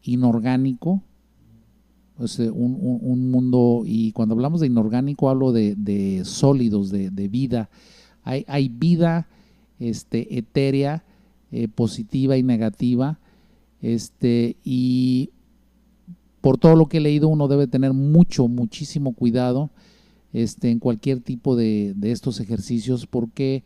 [0.03, 1.01] inorgánico,
[2.17, 7.69] un, mundo, y cuando hablamos de inorgánico hablo de, sólidos, de, vida.
[8.23, 9.27] Hay, hay vida
[9.79, 11.03] este, etérea,
[11.51, 13.19] eh, positiva y negativa.
[13.81, 15.31] Este, y
[16.41, 19.71] por todo lo que he leído, uno debe tener mucho, muchísimo cuidado
[20.35, 23.63] este, en cualquier tipo de, estos ejercicios porque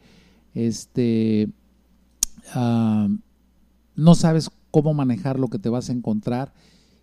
[0.54, 1.50] este,
[2.54, 3.10] ah,
[3.96, 6.54] no sabes cómo manejar lo que te vas a encontrar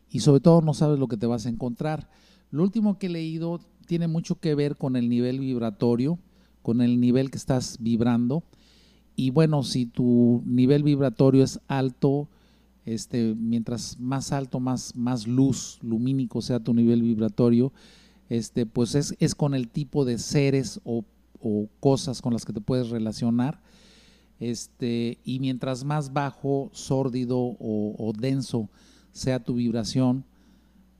[0.08, 2.08] y sobre todo no sabes lo que te vas a encontrar.
[2.52, 3.58] Lo último que he leído
[3.88, 6.20] tiene mucho que ver con el nivel vibratorio,
[6.62, 8.44] con el nivel que estás vibrando.
[9.16, 12.28] Y bueno, si tu nivel vibratorio es alto,
[12.84, 17.72] este, mientras más alto, más, más luz, lumínico sea tu nivel vibratorio,
[18.28, 21.04] este, pues es, es con el tipo de seres o,
[21.40, 23.60] o, cosas con las que te puedes relacionar.
[24.38, 28.68] Este, y mientras más bajo, sórdido o, denso
[29.12, 30.24] sea tu vibración,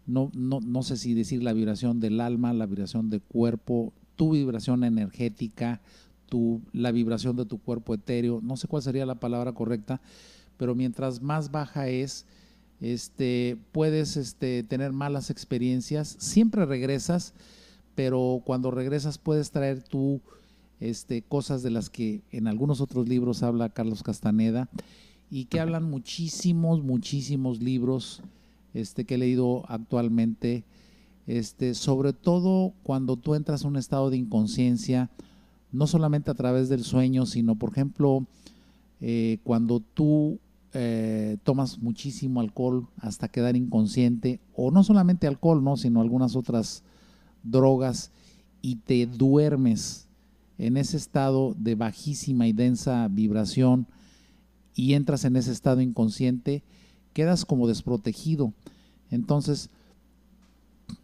[0.07, 4.31] no, no, no, sé si decir la vibración del alma, la vibración del cuerpo, tu
[4.31, 5.83] vibración energética,
[6.27, 10.01] tu, la vibración de tu cuerpo etéreo, no sé cuál sería la palabra correcta,
[10.57, 12.25] pero mientras más baja es,
[12.81, 17.35] este, puedes este, tener malas experiencias, siempre regresas,
[17.95, 20.21] pero cuando regresas puedes traer tú
[20.81, 24.69] este, cosas de las que en algunos otros libros habla Carlos Castaneda
[25.31, 28.23] y que hablan muchísimos, muchísimos libros
[28.75, 30.65] este, que he leído actualmente,
[31.27, 35.11] este, sobre todo cuando tú entras a un estado de inconsciencia,
[35.73, 38.27] no solamente a través del sueño, sino por ejemplo,
[39.01, 40.39] eh, cuando tú
[40.79, 45.79] eh, tomas muchísimo alcohol hasta quedar inconsciente, o no solamente alcohol, ¿no?
[45.79, 46.83] sino algunas otras
[47.43, 48.11] drogas,
[48.61, 50.07] y te duermes
[50.59, 53.87] en ese estado de bajísima y densa vibración
[54.75, 56.63] y entras en ese estado inconsciente,
[57.15, 58.53] quedas como desprotegido.
[59.11, 59.71] Entonces,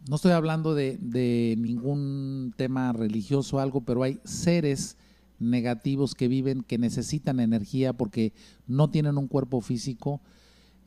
[0.07, 4.97] no estoy hablando de, de ningún tema religioso o algo, pero hay seres
[5.49, 8.33] negativos que viven, que necesitan energía porque
[8.67, 10.21] no tienen un cuerpo físico,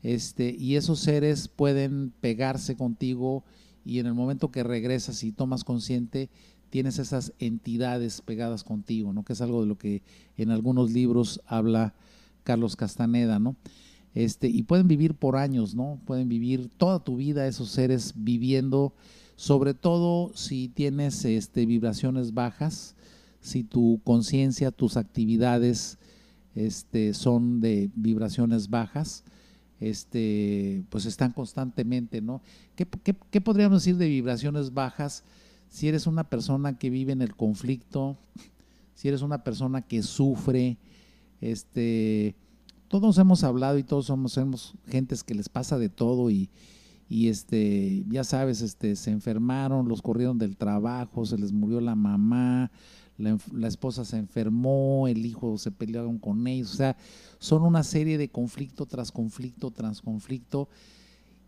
[0.03, 3.43] este, y esos seres pueden pegarse contigo
[3.83, 6.29] y en el momento que regresas y tomas consciente,
[6.69, 9.23] tienes esas entidades pegadas contigo, ¿no?
[9.23, 10.03] Que es algo de lo que
[10.35, 11.93] en algunos libros habla
[12.43, 13.55] Carlos Castaneda, ¿no?
[14.13, 15.99] Este, y pueden vivir por años, ¿no?
[16.05, 18.93] Pueden vivir toda tu vida esos seres viviendo,
[19.35, 22.95] sobre todo si tienes este, vibraciones bajas,
[23.41, 25.97] si tu conciencia, tus actividades
[26.55, 29.23] este, son de vibraciones bajas,
[29.79, 32.41] este, pues están constantemente, ¿no?
[32.75, 32.87] ¿Qué,
[33.29, 35.23] qué, podríamos decir de vibraciones bajas
[35.69, 38.17] si eres una persona que vive en el conflicto,
[38.95, 40.77] si eres una persona que sufre,
[41.41, 42.35] este,
[42.87, 46.49] todos hemos hablado y todos somos, somos gentes que les pasa de todo y,
[47.09, 51.95] y este, ya sabes, este, se enfermaron, los corrieron del trabajo, se les murió la
[51.95, 52.71] mamá,
[53.17, 56.97] la, esposa se enfermó, el hijo se pelearon con ellos, o sea,
[57.39, 60.69] son una serie de conflicto tras conflicto tras conflicto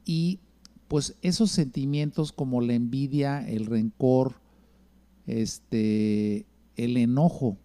[0.06, 0.40] y
[0.88, 4.42] pues esos sentimientos como la envidia, el rencor,
[5.28, 7.58] este, el enojo,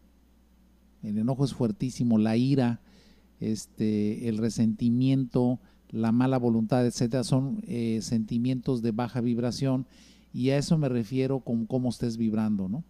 [1.03, 2.81] el enojo es fuertísimo, la ira,
[3.41, 9.87] este, el resentimiento, la mala voluntad, etcétera, son eh, sentimientos de baja vibración
[10.35, 12.85] y a eso me refiero con cómo estés vibrando, ¿no?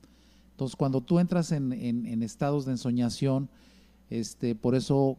[0.55, 3.51] Entonces, cuando tú entras en, estados de ensoñación,
[4.09, 5.19] este, por eso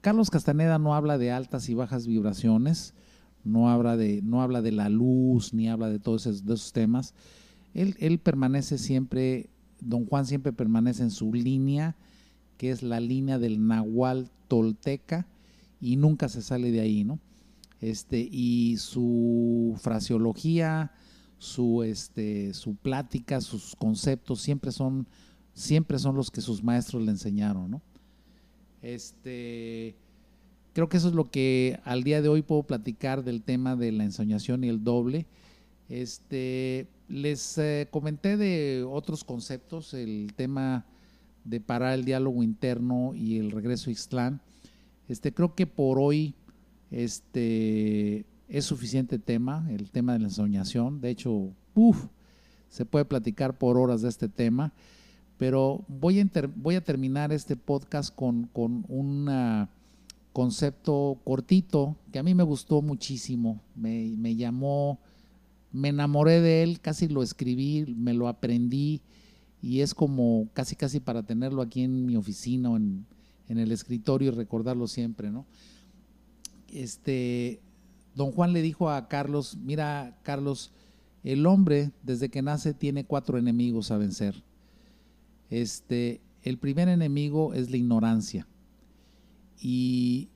[0.00, 2.92] Carlos Castaneda no habla de altas y bajas vibraciones,
[3.44, 7.14] no habla de, no habla de la luz, ni habla de todos esos, temas.
[7.74, 11.94] Él, él, permanece siempre, don Juan siempre permanece en su línea,
[12.56, 15.28] que es la línea del Nahual Tolteca,
[15.80, 17.20] y nunca se sale de ahí, ¿no?
[17.80, 20.90] Este, y su fraseología,
[21.42, 25.08] su, este, su plática, sus conceptos, siempre son,
[25.54, 27.82] siempre son los que sus maestros le enseñaron, ¿no?
[28.80, 29.96] Este,
[30.72, 33.90] creo que eso es lo que al día de hoy puedo platicar del tema de
[33.90, 35.26] la ensoñación y el doble.
[35.88, 40.86] Este, les eh, comenté de otros conceptos, el tema
[41.42, 44.40] de parar el diálogo interno y el regreso a Ixtlán.
[45.08, 46.36] Este, creo que por hoy
[46.92, 51.00] este, es suficiente tema, el tema de la ensoñación.
[51.00, 52.06] De hecho, uff,
[52.68, 54.72] se puede platicar por horas de este tema,
[55.38, 56.26] pero voy a,
[56.56, 59.68] voy a terminar este podcast con, un ah,
[60.32, 65.00] concepto cortito que a mí me gustó muchísimo, me, me, llamó,
[65.70, 69.02] me enamoré de él, casi lo escribí, me lo aprendí
[69.60, 73.04] y es como casi casi para tenerlo aquí en mi oficina o en,
[73.48, 75.46] en el escritorio y recordarlo siempre, ¿no?
[76.68, 77.60] Este,
[78.14, 80.72] don Juan le dijo a Carlos, mira Carlos,
[81.24, 84.42] el hombre desde que nace tiene cuatro enemigos a vencer.
[85.50, 88.46] Este, el primer enemigo es la ignorancia.
[89.60, 90.28] Y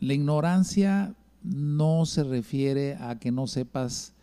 [0.00, 4.14] la ignorancia no se refiere a que no sepas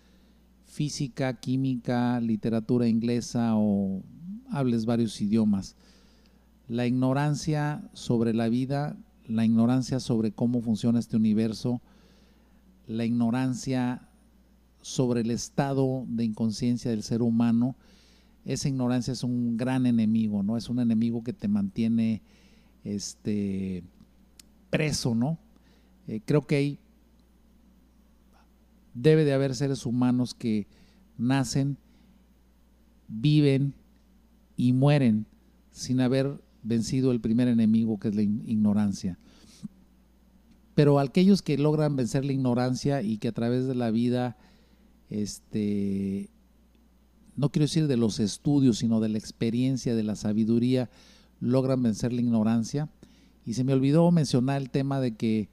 [0.65, 4.01] física, química, literatura inglesa o
[4.49, 5.75] hables varios idiomas.
[6.67, 8.97] La ignorancia sobre la vida
[9.31, 11.81] la ignorancia sobre cómo funciona este universo,
[12.87, 14.07] la ignorancia
[14.81, 17.75] sobre el estado de inconsciencia del ser humano,
[18.45, 20.57] esa ignorancia es un gran enemigo, ¿no?
[20.57, 22.21] Es un enemigo que te mantiene
[22.83, 23.83] este,
[24.69, 25.37] preso, ¿no?
[26.07, 26.79] Eh, creo que hay,
[28.93, 30.67] debe de haber seres humanos que
[31.17, 31.77] nacen,
[33.07, 33.73] viven
[34.57, 35.27] y mueren
[35.71, 39.17] sin haber vencido el primer enemigo que es la ignorancia.
[40.75, 44.37] Pero aquellos que logran vencer la ignorancia y que a través de la vida,
[45.09, 46.29] este,
[47.35, 50.89] no quiero decir de los estudios, sino de la experiencia, de la sabiduría,
[51.39, 52.89] logran vencer la ignorancia.
[53.45, 55.49] Y se me olvidó mencionar el tema de que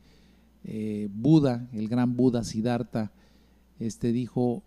[0.65, 3.13] eh, Buda, el gran Buda Siddhartha,
[3.81, 4.63] este, dijo,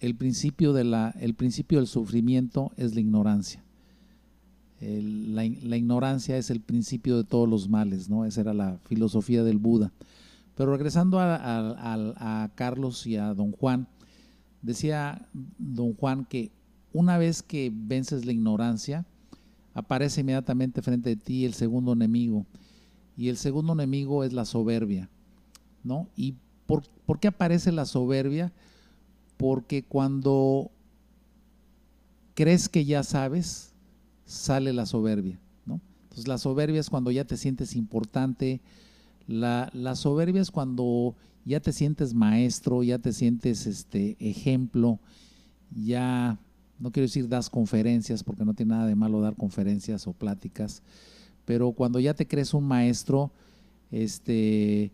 [0.00, 3.64] el principio, de la, el principio del sufrimiento es la ignorancia
[4.80, 8.24] la, ignorancia es el principio de todos los males, ¿no?
[8.24, 9.92] Esa era la filosofía del Buda.
[10.56, 13.88] Pero regresando a, Carlos y a don Juan,
[14.62, 16.50] decía don Juan que
[16.92, 19.04] una vez que vences la ignorancia,
[19.74, 22.46] aparece inmediatamente frente de ti el segundo enemigo.
[23.16, 25.08] Y el segundo enemigo es la soberbia,
[25.82, 26.08] ¿no?
[26.16, 26.34] ¿Y
[26.66, 28.52] por, por qué aparece la soberbia?
[29.36, 30.70] Porque cuando
[32.34, 33.73] crees que ya sabes,
[34.24, 35.38] sale la soberbia.
[35.66, 35.80] ¿no?
[36.04, 38.60] Entonces la soberbia es cuando ya te sientes importante,
[39.26, 41.14] la, la, soberbia es cuando
[41.44, 44.98] ya te sientes maestro, ya te sientes este ejemplo,
[45.74, 46.38] ya
[46.78, 50.82] no quiero decir das conferencias porque no tiene nada de malo dar conferencias o pláticas,
[51.44, 53.32] pero cuando ya te crees un maestro,
[53.90, 54.92] este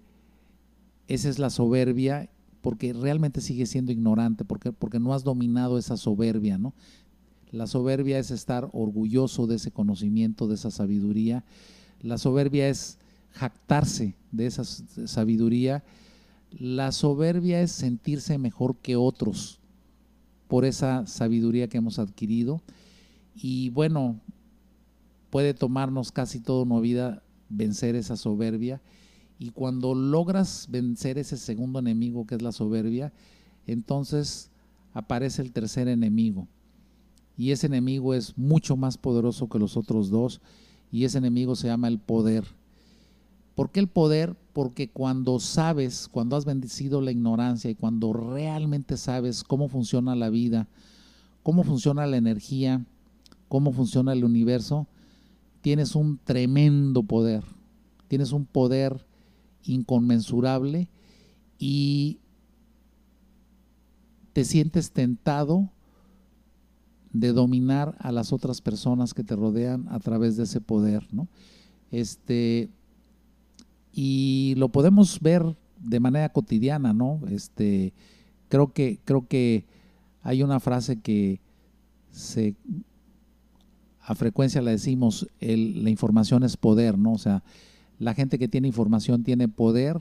[1.09, 5.97] esa es la soberbia porque realmente sigues siendo ignorante, porque, porque no has dominado esa
[5.97, 6.75] soberbia, ¿no?
[7.53, 11.45] La soberbia es estar orgulloso de ese conocimiento, de esa sabiduría.
[12.01, 12.99] La soberbia es
[13.33, 15.83] jactarse de esa sabiduría.
[16.53, 19.59] La soberbia es sentirse mejor que otros
[20.47, 22.63] por esa sabiduría que hemos adquirido.
[23.35, 24.21] Y bueno,
[25.31, 28.81] puede tomarnos casi toda una vida vencer esa soberbia.
[29.41, 33.13] Y cuando logras vencer ese segundo enemigo que es la soberbia,
[33.67, 34.51] entonces
[34.93, 36.47] aparece el tercer enemigo
[37.41, 40.43] y ese enemigo es mucho más poderoso que los otros dos
[40.93, 42.45] y ese enemigo se llama el poder.
[43.55, 44.37] ¿Por qué el poder?
[44.53, 50.29] Porque cuando sabes, cuando has bendecido la ignorancia y cuando realmente sabes cómo funciona la
[50.29, 50.69] vida,
[51.43, 52.85] cómo funciona la energía,
[53.49, 54.87] cómo funciona el universo,
[55.63, 57.43] tienes un tremendo poder.
[58.09, 59.07] Tienes un poder
[59.65, 60.91] inconmensurable
[61.59, 62.19] y
[64.35, 65.71] te sientes tentado
[67.13, 71.29] de dominar a las otras personas que te rodean a través de ese poder, ¿no?
[71.91, 72.71] Este,
[73.93, 77.21] y lo podemos ver de manera cotidiana, ¿no?
[77.29, 77.93] Este,
[78.49, 79.65] creo que, creo que
[80.23, 81.41] hay una frase que
[82.11, 82.55] se
[84.03, 87.13] a frecuencia la decimos, la información es poder, ¿no?
[87.13, 87.45] O sea,
[87.99, 90.01] la gente que tiene información tiene poder,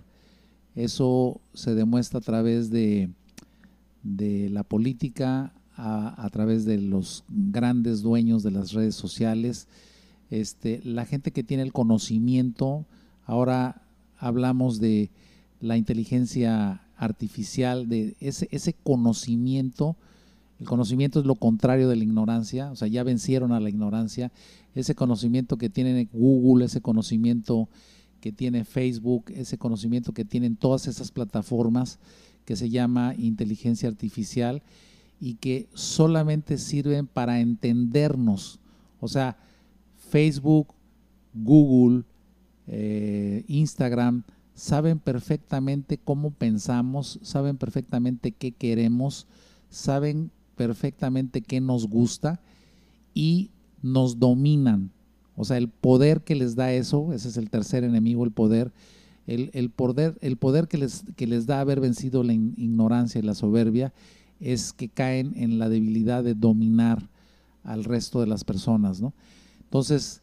[0.74, 3.12] eso se demuestra a través de,
[4.02, 9.68] de la política, a, través de los grandes dueños de las redes sociales,
[10.30, 12.86] este, la gente que tiene el conocimiento,
[13.26, 13.82] ahora
[14.18, 15.10] hablamos de
[15.62, 19.96] la inteligencia artificial, de ese, conocimiento,
[20.60, 24.34] el conocimiento es lo contrario de la ignorancia, o sea, ya vencieron a la ignorancia,
[24.76, 27.70] ese conocimiento que tiene Google, ese conocimiento
[28.20, 32.00] que tiene Facebook, ese conocimiento que tienen todas esas plataformas
[32.44, 34.62] que se llama inteligencia artificial,
[35.20, 38.60] y que solamente sirven para entendernos.
[39.00, 39.38] O sea,
[39.98, 40.74] Facebook,
[41.34, 42.04] Google,
[42.68, 49.28] eh, Instagram, saben perfectamente cómo pensamos, saben perfectamente qué queremos,
[49.70, 52.42] saben perfectamente qué nos gusta
[53.14, 53.52] y
[53.82, 54.92] nos dominan.
[55.36, 58.74] O sea, el poder que les da eso, ese es el tercer enemigo, el poder,
[59.26, 63.36] el, poder, el poder que les, que les da haber vencido la ignorancia y la
[63.36, 63.94] soberbia
[64.40, 67.10] es que caen en la debilidad de dominar
[67.64, 69.14] al resto de las personas, ¿no?
[69.62, 70.22] Entonces,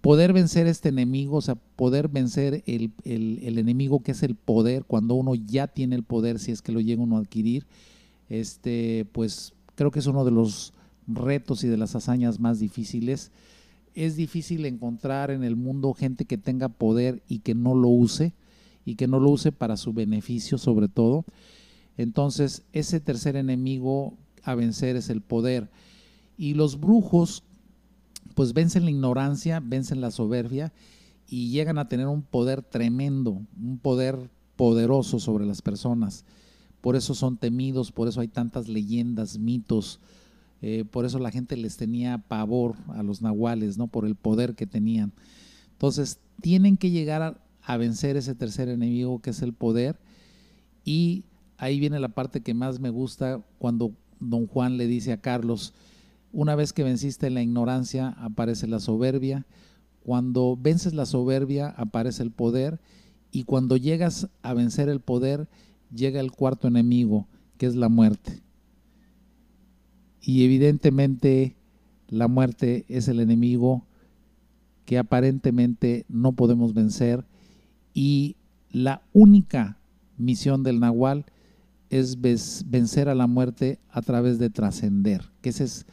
[0.00, 5.14] poder vencer este enemigo, o sea, poder vencer el, enemigo que es el poder, cuando
[5.14, 7.66] uno ya tiene el poder, si es que lo llega uno a adquirir,
[8.28, 10.72] este, pues creo que es uno de los
[11.06, 13.30] retos y de las hazañas más difíciles.
[13.94, 18.32] Es difícil encontrar en el mundo gente que tenga poder y que no lo use,
[18.84, 21.24] y que no lo use para su beneficio sobre todo.
[21.96, 25.70] Entonces, ese tercer enemigo a vencer es el poder.
[26.36, 27.44] Y los brujos,
[28.34, 30.72] pues vencen la ignorancia, vencen la soberbia
[31.28, 36.24] y llegan a tener un poder tremendo, un poder poderoso sobre las personas.
[36.80, 40.00] Por eso son temidos, por eso hay tantas leyendas, mitos,
[40.62, 43.86] eh, por eso la gente les tenía pavor a los nahuales, ¿no?
[43.86, 45.12] Por el poder que tenían.
[45.72, 49.98] Entonces, tienen que llegar a, a vencer ese tercer enemigo que es el poder
[50.84, 51.24] y
[51.62, 55.72] ahí viene la parte que más me gusta cuando don Juan le dice a Carlos,
[56.32, 59.46] una vez que venciste la ignorancia, aparece la soberbia,
[60.02, 62.80] cuando vences la soberbia, aparece el poder,
[63.30, 65.48] y cuando llegas a vencer el poder,
[65.94, 68.42] llega el cuarto enemigo, que es la muerte.
[70.20, 71.54] Y evidentemente
[72.08, 73.86] la muerte es el enemigo
[74.84, 77.24] que aparentemente no podemos vencer.
[77.94, 78.34] Y
[78.72, 79.78] la única
[80.18, 81.24] misión del Nahual
[81.92, 82.18] es
[82.70, 85.86] vencer a la muerte a través de trascender, que esa es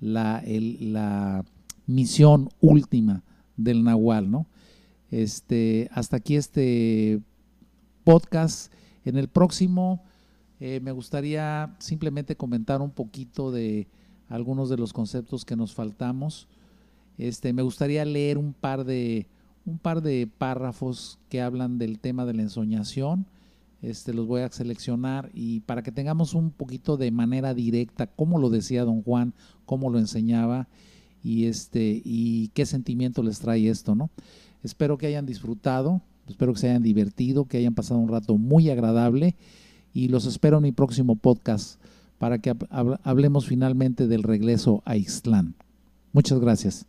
[0.00, 1.44] la, la,
[1.86, 3.22] misión última
[3.56, 4.46] del Nahual, ¿no?
[5.10, 7.20] Este, hasta aquí este
[8.04, 8.72] podcast.
[9.04, 10.02] En el próximo
[10.60, 13.86] eh, me gustaría simplemente comentar un poquito de
[14.28, 16.48] algunos de los conceptos que nos faltamos.
[17.16, 19.26] Este, me gustaría leer un par de
[19.64, 23.26] un par de párrafos que hablan del tema de la ensoñación
[23.86, 28.40] Este, los voy a seleccionar y para que tengamos un poquito de manera directa cómo
[28.40, 29.32] lo decía don Juan,
[29.64, 30.66] cómo lo enseñaba
[31.22, 34.10] y este y qué sentimiento les trae esto, ¿no?
[34.64, 38.70] Espero que hayan disfrutado, espero que se hayan divertido, que hayan pasado un rato muy
[38.70, 39.36] agradable
[39.94, 41.80] y los espero en mi próximo podcast
[42.18, 42.56] para que
[43.04, 45.54] hablemos finalmente del regreso a Ixtlán.
[46.12, 46.86] Muchas gracias.